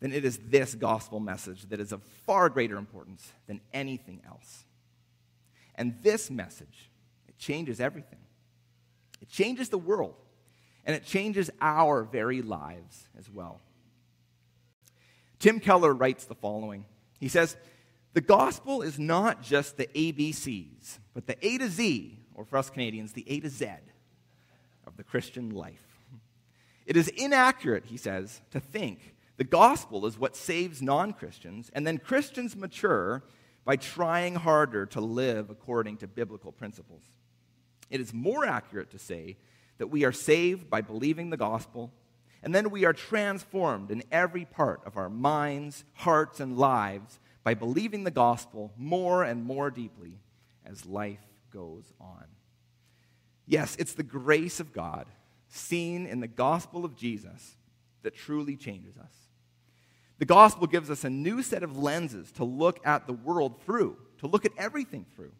then 0.00 0.12
it 0.12 0.24
is 0.24 0.38
this 0.48 0.74
gospel 0.74 1.20
message 1.20 1.62
that 1.70 1.80
is 1.80 1.90
of 1.90 2.02
far 2.26 2.50
greater 2.50 2.76
importance 2.76 3.32
than 3.46 3.60
anything 3.72 4.20
else. 4.26 4.64
And 5.74 5.96
this 6.02 6.30
message, 6.30 6.90
changes 7.44 7.80
everything. 7.80 8.18
It 9.20 9.28
changes 9.28 9.68
the 9.68 9.78
world, 9.78 10.16
and 10.84 10.96
it 10.96 11.04
changes 11.04 11.50
our 11.60 12.02
very 12.02 12.42
lives 12.42 13.08
as 13.18 13.30
well. 13.30 13.60
Tim 15.38 15.60
Keller 15.60 15.92
writes 15.92 16.24
the 16.24 16.34
following 16.34 16.86
He 17.20 17.28
says, 17.28 17.56
The 18.14 18.20
gospel 18.20 18.82
is 18.82 18.98
not 18.98 19.42
just 19.42 19.76
the 19.76 19.86
ABCs, 19.86 20.98
but 21.12 21.26
the 21.26 21.36
A 21.46 21.58
to 21.58 21.68
Z, 21.68 22.18
or 22.34 22.44
for 22.44 22.56
us 22.56 22.70
Canadians, 22.70 23.12
the 23.12 23.30
A 23.30 23.40
to 23.40 23.50
Z 23.50 23.66
of 24.86 24.96
the 24.96 25.04
Christian 25.04 25.50
life. 25.50 25.80
It 26.86 26.96
is 26.96 27.08
inaccurate, 27.08 27.86
he 27.86 27.96
says, 27.96 28.42
to 28.50 28.60
think 28.60 29.14
the 29.36 29.44
gospel 29.44 30.06
is 30.06 30.18
what 30.18 30.36
saves 30.36 30.82
non 30.82 31.12
Christians, 31.12 31.70
and 31.74 31.86
then 31.86 31.98
Christians 31.98 32.54
mature 32.54 33.24
by 33.64 33.76
trying 33.76 34.34
harder 34.34 34.86
to 34.86 35.00
live 35.00 35.50
according 35.50 35.96
to 35.98 36.06
biblical 36.06 36.52
principles. 36.52 37.04
It 37.94 38.00
is 38.00 38.12
more 38.12 38.44
accurate 38.44 38.90
to 38.90 38.98
say 38.98 39.36
that 39.78 39.86
we 39.86 40.04
are 40.04 40.10
saved 40.10 40.68
by 40.68 40.80
believing 40.80 41.30
the 41.30 41.36
gospel, 41.36 41.92
and 42.42 42.52
then 42.52 42.70
we 42.70 42.84
are 42.84 42.92
transformed 42.92 43.92
in 43.92 44.02
every 44.10 44.44
part 44.44 44.80
of 44.84 44.96
our 44.96 45.08
minds, 45.08 45.84
hearts, 45.92 46.40
and 46.40 46.58
lives 46.58 47.20
by 47.44 47.54
believing 47.54 48.02
the 48.02 48.10
gospel 48.10 48.72
more 48.76 49.22
and 49.22 49.44
more 49.44 49.70
deeply 49.70 50.18
as 50.66 50.84
life 50.84 51.24
goes 51.52 51.92
on. 52.00 52.24
Yes, 53.46 53.76
it's 53.78 53.94
the 53.94 54.02
grace 54.02 54.58
of 54.58 54.72
God 54.72 55.06
seen 55.46 56.04
in 56.04 56.18
the 56.18 56.26
gospel 56.26 56.84
of 56.84 56.96
Jesus 56.96 57.54
that 58.02 58.16
truly 58.16 58.56
changes 58.56 58.98
us. 58.98 59.14
The 60.18 60.24
gospel 60.24 60.66
gives 60.66 60.90
us 60.90 61.04
a 61.04 61.10
new 61.10 61.44
set 61.44 61.62
of 61.62 61.78
lenses 61.78 62.32
to 62.32 62.44
look 62.44 62.84
at 62.84 63.06
the 63.06 63.12
world 63.12 63.62
through, 63.62 63.98
to 64.18 64.26
look 64.26 64.44
at 64.44 64.52
everything 64.58 65.06
through. 65.14 65.30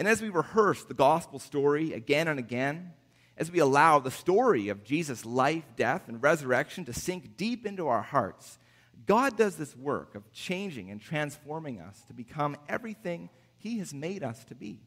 And 0.00 0.08
as 0.08 0.22
we 0.22 0.30
rehearse 0.30 0.82
the 0.82 0.94
gospel 0.94 1.38
story 1.38 1.92
again 1.92 2.26
and 2.26 2.38
again, 2.38 2.94
as 3.36 3.52
we 3.52 3.58
allow 3.58 3.98
the 3.98 4.10
story 4.10 4.70
of 4.70 4.82
Jesus' 4.82 5.26
life, 5.26 5.64
death, 5.76 6.08
and 6.08 6.22
resurrection 6.22 6.86
to 6.86 6.92
sink 6.94 7.36
deep 7.36 7.66
into 7.66 7.86
our 7.86 8.00
hearts, 8.00 8.58
God 9.06 9.36
does 9.36 9.56
this 9.56 9.76
work 9.76 10.14
of 10.14 10.32
changing 10.32 10.90
and 10.90 11.02
transforming 11.02 11.80
us 11.80 12.02
to 12.08 12.14
become 12.14 12.56
everything 12.66 13.28
He 13.58 13.78
has 13.78 13.94
made 13.94 14.24
us 14.24 14.42
to 14.46 14.54
be. 14.54 14.80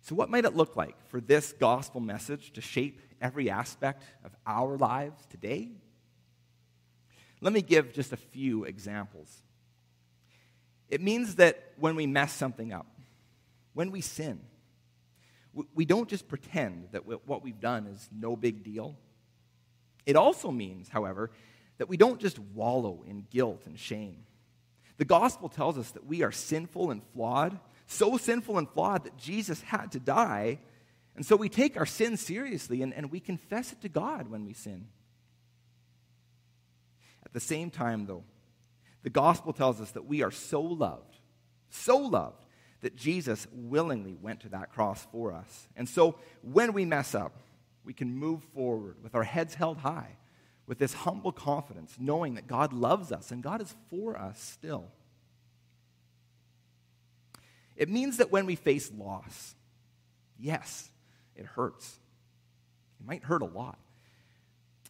So, 0.00 0.16
what 0.16 0.28
might 0.28 0.44
it 0.44 0.56
look 0.56 0.74
like 0.74 0.96
for 1.06 1.20
this 1.20 1.52
gospel 1.52 2.00
message 2.00 2.52
to 2.54 2.60
shape 2.60 3.00
every 3.20 3.48
aspect 3.48 4.02
of 4.24 4.34
our 4.44 4.76
lives 4.76 5.24
today 5.30 5.70
let 7.42 7.52
me 7.52 7.60
give 7.60 7.92
just 7.92 8.12
a 8.12 8.16
few 8.16 8.62
examples. 8.64 9.42
It 10.92 11.00
means 11.00 11.36
that 11.36 11.72
when 11.78 11.96
we 11.96 12.06
mess 12.06 12.34
something 12.34 12.70
up, 12.70 12.86
when 13.72 13.90
we 13.90 14.02
sin, 14.02 14.40
we 15.74 15.86
don't 15.86 16.06
just 16.06 16.28
pretend 16.28 16.88
that 16.92 17.06
what 17.06 17.42
we've 17.42 17.58
done 17.58 17.86
is 17.86 18.10
no 18.12 18.36
big 18.36 18.62
deal. 18.62 18.98
It 20.04 20.16
also 20.16 20.50
means, 20.50 20.90
however, 20.90 21.30
that 21.78 21.88
we 21.88 21.96
don't 21.96 22.20
just 22.20 22.38
wallow 22.38 23.04
in 23.06 23.26
guilt 23.30 23.62
and 23.64 23.78
shame. 23.78 24.24
The 24.98 25.06
gospel 25.06 25.48
tells 25.48 25.78
us 25.78 25.92
that 25.92 26.04
we 26.04 26.22
are 26.22 26.30
sinful 26.30 26.90
and 26.90 27.00
flawed, 27.14 27.58
so 27.86 28.18
sinful 28.18 28.58
and 28.58 28.68
flawed 28.68 29.04
that 29.04 29.16
Jesus 29.16 29.62
had 29.62 29.92
to 29.92 30.00
die. 30.00 30.58
And 31.16 31.24
so 31.24 31.36
we 31.36 31.48
take 31.48 31.78
our 31.78 31.86
sin 31.86 32.18
seriously 32.18 32.82
and, 32.82 32.92
and 32.92 33.10
we 33.10 33.18
confess 33.18 33.72
it 33.72 33.80
to 33.80 33.88
God 33.88 34.28
when 34.28 34.44
we 34.44 34.52
sin. 34.52 34.88
At 37.24 37.32
the 37.32 37.40
same 37.40 37.70
time, 37.70 38.04
though, 38.04 38.24
the 39.02 39.10
gospel 39.10 39.52
tells 39.52 39.80
us 39.80 39.90
that 39.92 40.06
we 40.06 40.22
are 40.22 40.30
so 40.30 40.60
loved, 40.60 41.18
so 41.70 41.96
loved, 41.98 42.44
that 42.82 42.96
Jesus 42.96 43.46
willingly 43.52 44.16
went 44.20 44.40
to 44.40 44.48
that 44.50 44.72
cross 44.72 45.06
for 45.12 45.32
us. 45.32 45.68
And 45.76 45.88
so 45.88 46.16
when 46.42 46.72
we 46.72 46.84
mess 46.84 47.14
up, 47.14 47.32
we 47.84 47.92
can 47.92 48.14
move 48.14 48.42
forward 48.54 48.96
with 49.02 49.14
our 49.14 49.24
heads 49.24 49.54
held 49.54 49.78
high, 49.78 50.16
with 50.66 50.78
this 50.78 50.94
humble 50.94 51.32
confidence, 51.32 51.96
knowing 51.98 52.34
that 52.34 52.46
God 52.46 52.72
loves 52.72 53.12
us 53.12 53.30
and 53.30 53.42
God 53.42 53.60
is 53.60 53.74
for 53.90 54.16
us 54.16 54.40
still. 54.40 54.86
It 57.76 57.88
means 57.88 58.18
that 58.18 58.30
when 58.30 58.46
we 58.46 58.54
face 58.54 58.90
loss, 58.96 59.54
yes, 60.38 60.90
it 61.34 61.46
hurts. 61.46 61.98
It 63.00 63.06
might 63.06 63.24
hurt 63.24 63.42
a 63.42 63.46
lot. 63.46 63.78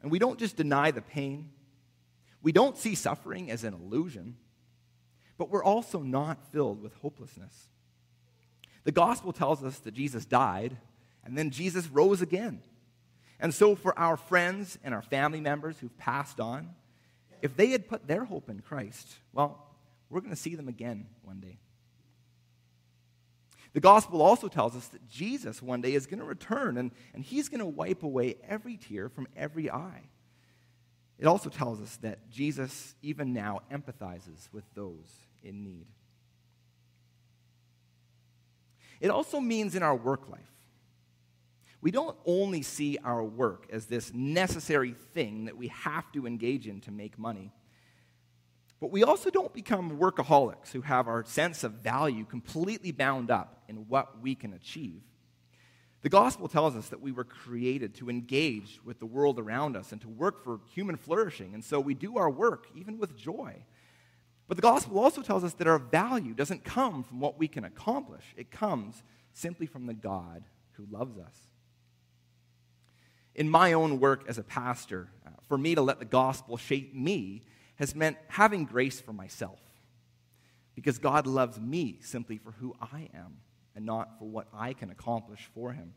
And 0.02 0.10
we 0.10 0.18
don't 0.18 0.38
just 0.38 0.56
deny 0.56 0.90
the 0.90 1.00
pain, 1.00 1.50
we 2.42 2.52
don't 2.52 2.76
see 2.76 2.94
suffering 2.94 3.50
as 3.50 3.64
an 3.64 3.74
illusion, 3.74 4.36
but 5.38 5.50
we're 5.50 5.64
also 5.64 6.00
not 6.00 6.52
filled 6.52 6.82
with 6.82 6.94
hopelessness. 6.96 7.68
The 8.84 8.92
gospel 8.92 9.32
tells 9.32 9.62
us 9.62 9.78
that 9.80 9.94
Jesus 9.94 10.24
died 10.24 10.76
and 11.24 11.38
then 11.38 11.50
Jesus 11.50 11.88
rose 11.88 12.20
again. 12.20 12.62
And 13.38 13.54
so, 13.54 13.74
for 13.74 13.96
our 13.98 14.16
friends 14.16 14.78
and 14.84 14.94
our 14.94 15.02
family 15.02 15.40
members 15.40 15.78
who've 15.78 15.96
passed 15.98 16.38
on, 16.38 16.70
if 17.40 17.56
they 17.56 17.68
had 17.68 17.88
put 17.88 18.06
their 18.06 18.24
hope 18.24 18.48
in 18.48 18.60
Christ, 18.60 19.16
well, 19.32 19.66
we're 20.10 20.20
going 20.20 20.30
to 20.30 20.40
see 20.40 20.54
them 20.54 20.68
again 20.68 21.06
one 21.22 21.40
day. 21.40 21.58
The 23.72 23.80
gospel 23.80 24.20
also 24.20 24.48
tells 24.48 24.76
us 24.76 24.86
that 24.88 25.08
Jesus 25.08 25.62
one 25.62 25.80
day 25.80 25.94
is 25.94 26.06
going 26.06 26.20
to 26.20 26.24
return 26.24 26.76
and, 26.76 26.92
and 27.14 27.24
he's 27.24 27.48
going 27.48 27.60
to 27.60 27.66
wipe 27.66 28.02
away 28.02 28.36
every 28.46 28.76
tear 28.76 29.08
from 29.08 29.26
every 29.36 29.70
eye. 29.70 30.02
It 31.22 31.28
also 31.28 31.50
tells 31.50 31.80
us 31.80 31.98
that 31.98 32.32
Jesus, 32.32 32.96
even 33.00 33.32
now, 33.32 33.60
empathizes 33.70 34.52
with 34.52 34.64
those 34.74 35.06
in 35.44 35.62
need. 35.62 35.86
It 39.00 39.08
also 39.08 39.38
means 39.38 39.76
in 39.76 39.84
our 39.84 39.94
work 39.94 40.28
life. 40.28 40.40
We 41.80 41.92
don't 41.92 42.16
only 42.26 42.62
see 42.62 42.98
our 43.04 43.22
work 43.22 43.68
as 43.70 43.86
this 43.86 44.12
necessary 44.12 44.96
thing 45.14 45.44
that 45.44 45.56
we 45.56 45.68
have 45.68 46.10
to 46.10 46.26
engage 46.26 46.66
in 46.66 46.80
to 46.80 46.90
make 46.90 47.16
money, 47.16 47.52
but 48.80 48.90
we 48.90 49.04
also 49.04 49.30
don't 49.30 49.54
become 49.54 49.98
workaholics 49.98 50.72
who 50.72 50.80
have 50.80 51.06
our 51.06 51.22
sense 51.24 51.62
of 51.62 51.74
value 51.74 52.24
completely 52.24 52.90
bound 52.90 53.30
up 53.30 53.62
in 53.68 53.86
what 53.88 54.20
we 54.20 54.34
can 54.34 54.54
achieve. 54.54 55.02
The 56.02 56.08
gospel 56.08 56.48
tells 56.48 56.74
us 56.74 56.88
that 56.88 57.00
we 57.00 57.12
were 57.12 57.24
created 57.24 57.94
to 57.96 58.10
engage 58.10 58.80
with 58.84 58.98
the 58.98 59.06
world 59.06 59.38
around 59.38 59.76
us 59.76 59.92
and 59.92 60.00
to 60.00 60.08
work 60.08 60.42
for 60.42 60.58
human 60.74 60.96
flourishing, 60.96 61.54
and 61.54 61.64
so 61.64 61.78
we 61.78 61.94
do 61.94 62.18
our 62.18 62.28
work 62.28 62.66
even 62.74 62.98
with 62.98 63.16
joy. 63.16 63.54
But 64.48 64.56
the 64.56 64.62
gospel 64.62 64.98
also 64.98 65.22
tells 65.22 65.44
us 65.44 65.54
that 65.54 65.68
our 65.68 65.78
value 65.78 66.34
doesn't 66.34 66.64
come 66.64 67.04
from 67.04 67.20
what 67.20 67.38
we 67.38 67.46
can 67.46 67.64
accomplish, 67.64 68.24
it 68.36 68.50
comes 68.50 69.02
simply 69.32 69.66
from 69.66 69.86
the 69.86 69.94
God 69.94 70.42
who 70.72 70.86
loves 70.90 71.16
us. 71.18 71.36
In 73.34 73.48
my 73.48 73.72
own 73.72 74.00
work 74.00 74.24
as 74.28 74.38
a 74.38 74.42
pastor, 74.42 75.08
uh, 75.24 75.30
for 75.48 75.56
me 75.56 75.74
to 75.76 75.82
let 75.82 76.00
the 76.00 76.04
gospel 76.04 76.56
shape 76.56 76.94
me 76.94 77.44
has 77.76 77.94
meant 77.94 78.18
having 78.28 78.64
grace 78.64 79.00
for 79.00 79.12
myself. 79.12 79.60
Because 80.74 80.98
God 80.98 81.26
loves 81.26 81.60
me 81.60 81.98
simply 82.00 82.38
for 82.38 82.50
who 82.52 82.74
I 82.80 83.08
am 83.14 83.38
and 83.74 83.86
not 83.86 84.18
for 84.18 84.26
what 84.26 84.48
I 84.52 84.72
can 84.72 84.90
accomplish 84.90 85.48
for 85.54 85.72
Him. 85.72 85.94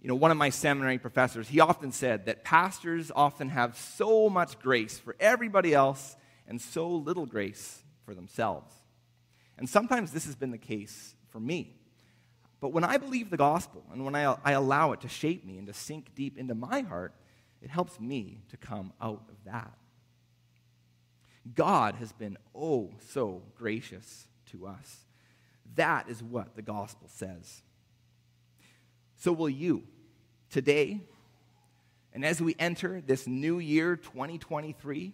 You 0.00 0.08
know, 0.08 0.14
one 0.14 0.30
of 0.30 0.36
my 0.36 0.50
seminary 0.50 0.98
professors, 0.98 1.48
he 1.48 1.60
often 1.60 1.90
said 1.90 2.26
that 2.26 2.44
pastors 2.44 3.10
often 3.14 3.48
have 3.48 3.76
so 3.76 4.30
much 4.30 4.58
grace 4.60 4.98
for 4.98 5.16
everybody 5.18 5.74
else 5.74 6.16
and 6.46 6.60
so 6.60 6.88
little 6.88 7.26
grace 7.26 7.82
for 8.04 8.14
themselves. 8.14 8.72
And 9.58 9.68
sometimes 9.68 10.12
this 10.12 10.24
has 10.26 10.36
been 10.36 10.52
the 10.52 10.58
case 10.58 11.16
for 11.30 11.40
me. 11.40 11.74
But 12.60 12.72
when 12.72 12.84
I 12.84 12.96
believe 12.96 13.30
the 13.30 13.36
gospel 13.36 13.84
and 13.92 14.04
when 14.04 14.14
I, 14.14 14.36
I 14.44 14.52
allow 14.52 14.92
it 14.92 15.00
to 15.02 15.08
shape 15.08 15.44
me 15.44 15.58
and 15.58 15.66
to 15.66 15.72
sink 15.72 16.14
deep 16.14 16.38
into 16.38 16.54
my 16.54 16.80
heart, 16.82 17.14
it 17.60 17.70
helps 17.70 17.98
me 17.98 18.42
to 18.50 18.56
come 18.56 18.92
out 19.00 19.24
of 19.28 19.52
that. 19.52 19.76
God 21.54 21.96
has 21.96 22.12
been 22.12 22.36
oh 22.54 22.90
so 23.08 23.42
gracious 23.56 24.28
to 24.46 24.66
us. 24.66 25.07
That 25.74 26.08
is 26.08 26.22
what 26.22 26.56
the 26.56 26.62
gospel 26.62 27.08
says. 27.12 27.62
So, 29.16 29.32
will 29.32 29.50
you 29.50 29.82
today, 30.50 31.00
and 32.12 32.24
as 32.24 32.40
we 32.40 32.54
enter 32.58 33.00
this 33.00 33.26
new 33.26 33.58
year, 33.58 33.96
2023, 33.96 35.12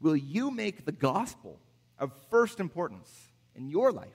will 0.00 0.16
you 0.16 0.50
make 0.50 0.84
the 0.84 0.92
gospel 0.92 1.58
of 1.98 2.12
first 2.30 2.60
importance 2.60 3.10
in 3.54 3.68
your 3.68 3.92
life? 3.92 4.08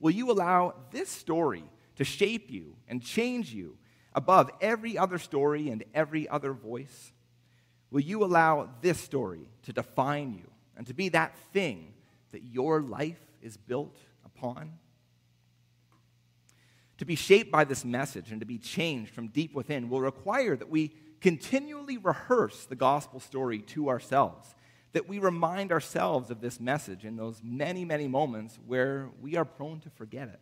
Will 0.00 0.10
you 0.10 0.30
allow 0.30 0.74
this 0.90 1.08
story 1.08 1.64
to 1.96 2.04
shape 2.04 2.50
you 2.50 2.76
and 2.88 3.02
change 3.02 3.52
you 3.52 3.78
above 4.14 4.50
every 4.60 4.98
other 4.98 5.18
story 5.18 5.68
and 5.70 5.84
every 5.94 6.28
other 6.28 6.52
voice? 6.52 7.12
Will 7.90 8.00
you 8.00 8.24
allow 8.24 8.68
this 8.82 9.00
story 9.00 9.48
to 9.62 9.72
define 9.72 10.34
you 10.34 10.50
and 10.76 10.86
to 10.86 10.94
be 10.94 11.08
that 11.10 11.36
thing 11.52 11.94
that 12.32 12.44
your 12.44 12.82
life 12.82 13.25
is 13.42 13.56
built 13.56 13.96
upon? 14.24 14.72
To 16.98 17.04
be 17.04 17.14
shaped 17.14 17.50
by 17.50 17.64
this 17.64 17.84
message 17.84 18.30
and 18.30 18.40
to 18.40 18.46
be 18.46 18.58
changed 18.58 19.12
from 19.12 19.28
deep 19.28 19.54
within 19.54 19.88
will 19.88 20.00
require 20.00 20.56
that 20.56 20.70
we 20.70 20.92
continually 21.20 21.98
rehearse 21.98 22.66
the 22.66 22.76
gospel 22.76 23.20
story 23.20 23.60
to 23.60 23.88
ourselves, 23.88 24.54
that 24.92 25.08
we 25.08 25.18
remind 25.18 25.72
ourselves 25.72 26.30
of 26.30 26.40
this 26.40 26.60
message 26.60 27.04
in 27.04 27.16
those 27.16 27.40
many, 27.42 27.84
many 27.84 28.08
moments 28.08 28.58
where 28.66 29.10
we 29.20 29.36
are 29.36 29.44
prone 29.44 29.80
to 29.80 29.90
forget 29.90 30.28
it. 30.28 30.40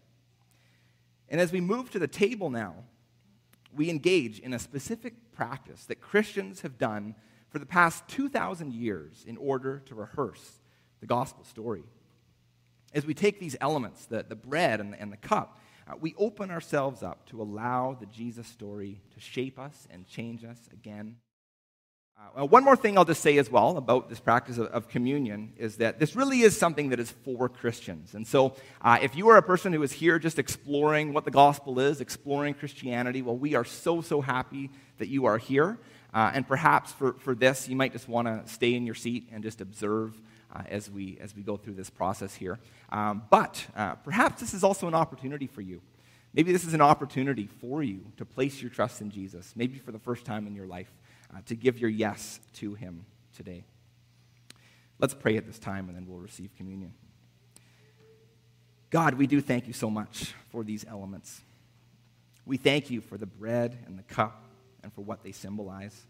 And 1.28 1.40
as 1.40 1.52
we 1.52 1.60
move 1.60 1.90
to 1.90 1.98
the 1.98 2.08
table 2.08 2.50
now, 2.50 2.74
we 3.74 3.90
engage 3.90 4.38
in 4.38 4.52
a 4.52 4.58
specific 4.58 5.32
practice 5.32 5.86
that 5.86 6.00
Christians 6.00 6.60
have 6.60 6.78
done 6.78 7.14
for 7.48 7.58
the 7.58 7.66
past 7.66 8.06
2,000 8.08 8.72
years 8.72 9.24
in 9.26 9.36
order 9.36 9.80
to 9.86 9.94
rehearse 9.94 10.60
the 11.00 11.06
gospel 11.06 11.44
story. 11.44 11.84
As 12.94 13.04
we 13.04 13.12
take 13.12 13.40
these 13.40 13.56
elements, 13.60 14.06
the, 14.06 14.24
the 14.26 14.36
bread 14.36 14.80
and, 14.80 14.94
and 14.98 15.12
the 15.12 15.16
cup, 15.16 15.58
uh, 15.86 15.94
we 16.00 16.14
open 16.16 16.50
ourselves 16.50 17.02
up 17.02 17.26
to 17.26 17.42
allow 17.42 17.96
the 17.98 18.06
Jesus 18.06 18.46
story 18.46 19.00
to 19.12 19.20
shape 19.20 19.58
us 19.58 19.86
and 19.90 20.06
change 20.06 20.44
us 20.44 20.58
again. 20.72 21.16
Uh, 22.16 22.22
well, 22.36 22.48
one 22.48 22.64
more 22.64 22.76
thing 22.76 22.96
I'll 22.96 23.04
just 23.04 23.20
say 23.20 23.36
as 23.38 23.50
well 23.50 23.76
about 23.76 24.08
this 24.08 24.20
practice 24.20 24.56
of, 24.56 24.68
of 24.68 24.88
communion 24.88 25.52
is 25.56 25.78
that 25.78 25.98
this 25.98 26.14
really 26.14 26.42
is 26.42 26.56
something 26.56 26.90
that 26.90 27.00
is 27.00 27.10
for 27.10 27.48
Christians. 27.48 28.14
And 28.14 28.24
so, 28.24 28.54
uh, 28.80 28.98
if 29.02 29.16
you 29.16 29.28
are 29.30 29.36
a 29.36 29.42
person 29.42 29.72
who 29.72 29.82
is 29.82 29.92
here 29.92 30.20
just 30.20 30.38
exploring 30.38 31.12
what 31.12 31.24
the 31.24 31.32
gospel 31.32 31.80
is, 31.80 32.00
exploring 32.00 32.54
Christianity, 32.54 33.20
well, 33.20 33.36
we 33.36 33.56
are 33.56 33.64
so, 33.64 34.00
so 34.00 34.20
happy 34.20 34.70
that 34.98 35.08
you 35.08 35.24
are 35.24 35.38
here. 35.38 35.76
Uh, 36.14 36.30
and 36.32 36.46
perhaps 36.46 36.92
for, 36.92 37.14
for 37.14 37.34
this, 37.34 37.68
you 37.68 37.74
might 37.74 37.92
just 37.92 38.08
want 38.08 38.28
to 38.28 38.50
stay 38.50 38.74
in 38.74 38.86
your 38.86 38.94
seat 38.94 39.28
and 39.32 39.42
just 39.42 39.60
observe 39.60 40.14
uh, 40.54 40.62
as, 40.68 40.90
we, 40.90 41.18
as 41.20 41.34
we 41.34 41.42
go 41.42 41.56
through 41.56 41.74
this 41.74 41.90
process 41.90 42.34
here. 42.34 42.58
Um, 42.90 43.22
but 43.30 43.64
uh, 43.76 43.94
perhaps 43.96 44.40
this 44.40 44.54
is 44.54 44.64
also 44.64 44.88
an 44.88 44.94
opportunity 44.94 45.46
for 45.46 45.60
you. 45.60 45.80
Maybe 46.32 46.52
this 46.52 46.64
is 46.64 46.74
an 46.74 46.80
opportunity 46.80 47.46
for 47.60 47.82
you 47.82 48.00
to 48.16 48.24
place 48.24 48.60
your 48.60 48.70
trust 48.70 49.00
in 49.00 49.10
Jesus, 49.10 49.52
maybe 49.54 49.78
for 49.78 49.92
the 49.92 49.98
first 49.98 50.24
time 50.24 50.46
in 50.46 50.54
your 50.54 50.66
life, 50.66 50.90
uh, 51.34 51.40
to 51.46 51.54
give 51.54 51.78
your 51.78 51.90
yes 51.90 52.40
to 52.54 52.74
Him 52.74 53.04
today. 53.36 53.64
Let's 54.98 55.14
pray 55.14 55.36
at 55.36 55.46
this 55.46 55.58
time 55.58 55.88
and 55.88 55.96
then 55.96 56.06
we'll 56.08 56.18
receive 56.18 56.50
communion. 56.56 56.94
God, 58.90 59.14
we 59.14 59.26
do 59.26 59.40
thank 59.40 59.66
you 59.66 59.72
so 59.72 59.90
much 59.90 60.34
for 60.50 60.62
these 60.62 60.84
elements. 60.88 61.40
We 62.46 62.56
thank 62.56 62.90
you 62.90 63.00
for 63.00 63.16
the 63.18 63.26
bread 63.26 63.76
and 63.86 63.98
the 63.98 64.02
cup 64.04 64.44
and 64.82 64.92
for 64.92 65.00
what 65.00 65.22
they 65.24 65.32
symbolize. 65.32 66.04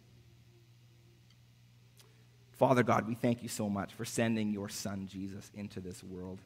Father 2.56 2.82
God, 2.82 3.08
we 3.08 3.14
thank 3.14 3.42
you 3.42 3.48
so 3.48 3.68
much 3.68 3.92
for 3.94 4.04
sending 4.04 4.50
your 4.52 4.68
son 4.68 5.08
Jesus 5.08 5.50
into 5.54 5.80
this 5.80 6.02
world. 6.04 6.38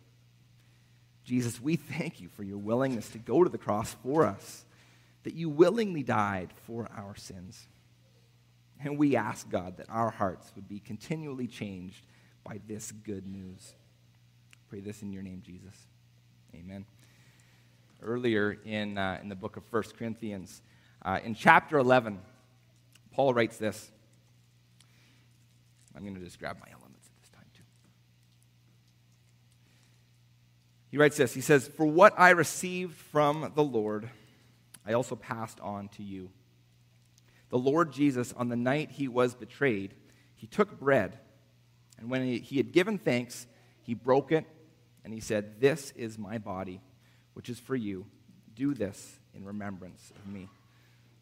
Jesus, 1.24 1.60
we 1.60 1.76
thank 1.76 2.20
you 2.20 2.28
for 2.28 2.42
your 2.42 2.56
willingness 2.56 3.10
to 3.10 3.18
go 3.18 3.44
to 3.44 3.50
the 3.50 3.58
cross 3.58 3.94
for 4.02 4.24
us, 4.24 4.64
that 5.24 5.34
you 5.34 5.50
willingly 5.50 6.02
died 6.02 6.48
for 6.66 6.88
our 6.96 7.14
sins. 7.14 7.66
And 8.82 8.96
we 8.96 9.16
ask, 9.16 9.50
God, 9.50 9.76
that 9.76 9.90
our 9.90 10.10
hearts 10.10 10.50
would 10.54 10.68
be 10.68 10.78
continually 10.78 11.46
changed 11.46 12.06
by 12.44 12.60
this 12.66 12.92
good 12.92 13.26
news. 13.26 13.74
Pray 14.70 14.80
this 14.80 15.02
in 15.02 15.12
your 15.12 15.22
name, 15.22 15.42
Jesus. 15.44 15.74
Amen. 16.54 16.86
Earlier 18.00 18.56
in, 18.64 18.96
uh, 18.96 19.18
in 19.20 19.28
the 19.28 19.34
book 19.34 19.56
of 19.56 19.70
1 19.70 19.82
Corinthians, 19.98 20.62
uh, 21.02 21.18
in 21.22 21.34
chapter 21.34 21.78
11, 21.78 22.20
Paul 23.12 23.34
writes 23.34 23.58
this. 23.58 23.90
I'm 25.98 26.04
going 26.04 26.14
to 26.14 26.24
just 26.24 26.38
grab 26.38 26.58
my 26.60 26.68
elements 26.70 27.08
at 27.08 27.20
this 27.20 27.28
time, 27.30 27.46
too. 27.56 27.64
He 30.92 30.96
writes 30.96 31.16
this 31.16 31.34
He 31.34 31.40
says, 31.40 31.68
For 31.76 31.84
what 31.84 32.14
I 32.16 32.30
received 32.30 32.94
from 32.94 33.50
the 33.56 33.64
Lord, 33.64 34.08
I 34.86 34.92
also 34.92 35.16
passed 35.16 35.58
on 35.58 35.88
to 35.96 36.04
you. 36.04 36.30
The 37.50 37.58
Lord 37.58 37.92
Jesus, 37.92 38.32
on 38.34 38.48
the 38.48 38.54
night 38.54 38.92
he 38.92 39.08
was 39.08 39.34
betrayed, 39.34 39.92
he 40.36 40.46
took 40.46 40.78
bread, 40.78 41.18
and 41.98 42.08
when 42.08 42.24
he, 42.24 42.58
had 42.58 42.70
given 42.70 42.98
thanks, 42.98 43.48
he 43.82 43.94
broke 43.94 44.30
it, 44.30 44.44
and 45.02 45.12
he 45.12 45.18
said, 45.18 45.60
This 45.60 45.92
is 45.96 46.16
my 46.16 46.38
body, 46.38 46.80
which 47.34 47.48
is 47.48 47.58
for 47.58 47.74
you. 47.74 48.06
Do 48.54 48.72
this 48.72 49.18
in 49.34 49.44
remembrance 49.44 50.12
of 50.14 50.32
me. 50.32 50.48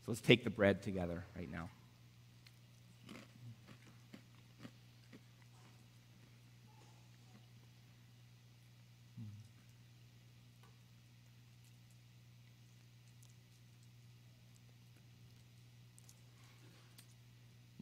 So 0.04 0.12
let's 0.12 0.20
take 0.20 0.44
the 0.44 0.50
bread 0.50 0.82
together 0.82 1.24
right 1.34 1.50
now. 1.50 1.70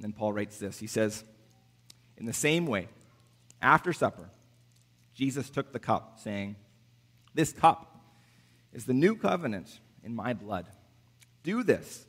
Then 0.04 0.12
Paul 0.12 0.34
writes 0.34 0.58
this. 0.58 0.78
He 0.78 0.86
says, 0.86 1.24
In 2.18 2.26
the 2.26 2.34
same 2.34 2.66
way, 2.66 2.88
after 3.62 3.90
supper, 3.94 4.28
Jesus 5.14 5.48
took 5.48 5.72
the 5.72 5.78
cup, 5.78 6.18
saying, 6.22 6.56
This 7.32 7.54
cup 7.54 8.04
is 8.74 8.84
the 8.84 8.92
new 8.92 9.16
covenant 9.16 9.80
in 10.02 10.14
my 10.14 10.34
blood. 10.34 10.66
Do 11.42 11.62
this 11.62 12.04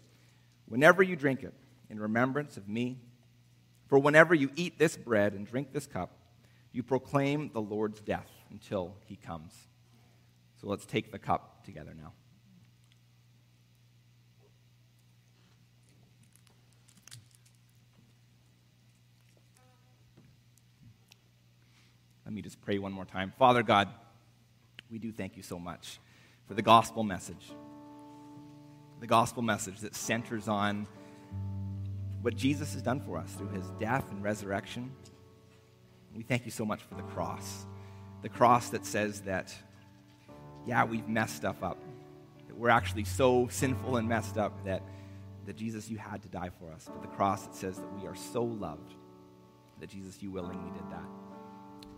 whenever 0.65 1.03
you 1.03 1.15
drink 1.15 1.41
it 1.41 1.53
in 1.89 1.97
remembrance 1.97 2.58
of 2.58 2.67
me. 2.67 2.99
For 3.88 3.97
whenever 3.97 4.36
you 4.36 4.49
eat 4.58 4.77
this 4.77 4.97
bread 4.97 5.34
and 5.34 5.47
drink 5.47 5.71
this 5.71 5.88
cup, 5.88 6.17
you 6.73 6.84
proclaim 6.84 7.51
the 7.53 7.62
Lord's 7.62 8.01
death 8.01 8.29
until 8.49 8.95
he 9.05 9.15
comes. 9.15 9.53
So 10.60 10.67
let's 10.67 10.86
take 10.86 11.13
the 11.13 11.19
cup 11.19 11.63
together 11.63 11.93
now. 11.97 12.12
Let 22.25 22.33
me 22.33 22.41
just 22.41 22.59
pray 22.61 22.79
one 22.79 22.91
more 22.91 23.05
time. 23.05 23.31
Father 23.38 23.61
God, 23.61 23.88
we 24.89 24.97
do 24.97 25.11
thank 25.11 25.38
you 25.38 25.43
so 25.43 25.59
much 25.59 25.99
for 26.47 26.55
the 26.55 26.63
gospel 26.63 27.03
message. 27.03 27.51
The 28.99 29.05
gospel 29.07 29.43
message 29.43 29.81
that 29.81 29.95
centers 29.95 30.47
on 30.47 30.88
what 32.21 32.35
Jesus 32.35 32.73
has 32.73 32.81
done 32.81 32.99
for 32.99 33.19
us 33.19 33.31
through 33.33 33.49
his 33.49 33.69
death 33.79 34.09
and 34.09 34.23
resurrection. 34.23 34.91
We 36.15 36.23
thank 36.23 36.45
you 36.45 36.51
so 36.51 36.65
much 36.65 36.81
for 36.81 36.95
the 36.95 37.03
cross. 37.03 37.67
The 38.23 38.29
cross 38.29 38.69
that 38.69 38.88
says 38.88 39.21
that, 39.21 39.53
yeah, 40.65 40.83
we've 40.83 41.07
messed 41.07 41.35
stuff 41.35 41.61
up. 41.61 41.77
That 42.47 42.57
we're 42.57 42.69
actually 42.69 43.03
so 43.03 43.47
sinful 43.51 43.97
and 43.97 44.09
messed 44.09 44.39
up 44.39 44.65
that, 44.65 44.81
that 45.45 45.57
Jesus, 45.57 45.91
you 45.91 45.99
had 45.99 46.23
to 46.23 46.29
die 46.29 46.49
for 46.59 46.71
us. 46.71 46.89
But 46.91 47.03
the 47.03 47.15
cross 47.15 47.45
that 47.45 47.53
says 47.53 47.77
that 47.77 47.99
we 47.99 48.07
are 48.07 48.15
so 48.15 48.43
loved 48.43 48.95
that 49.79 49.89
Jesus, 49.89 50.23
you 50.23 50.31
willingly 50.31 50.71
did 50.71 50.89
that 50.89 51.05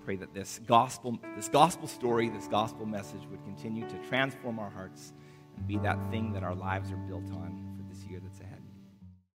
pray 0.08 0.16
that 0.16 0.34
this 0.34 0.62
gospel, 0.66 1.20
this 1.36 1.50
gospel 1.50 1.86
story, 1.86 2.30
this 2.30 2.48
gospel 2.48 2.86
message 2.86 3.20
would 3.30 3.44
continue 3.44 3.86
to 3.90 3.98
transform 4.08 4.58
our 4.58 4.70
hearts 4.70 5.12
and 5.58 5.68
be 5.68 5.78
that 5.80 6.00
thing 6.10 6.32
that 6.32 6.44
our 6.44 6.56
lives 6.56 6.94
are 6.94 6.98
built 7.10 7.30
on 7.34 7.76
for 7.76 7.94
this 7.94 8.06
year 8.06 8.22
that's 8.24 8.40
ahead. 8.40 8.57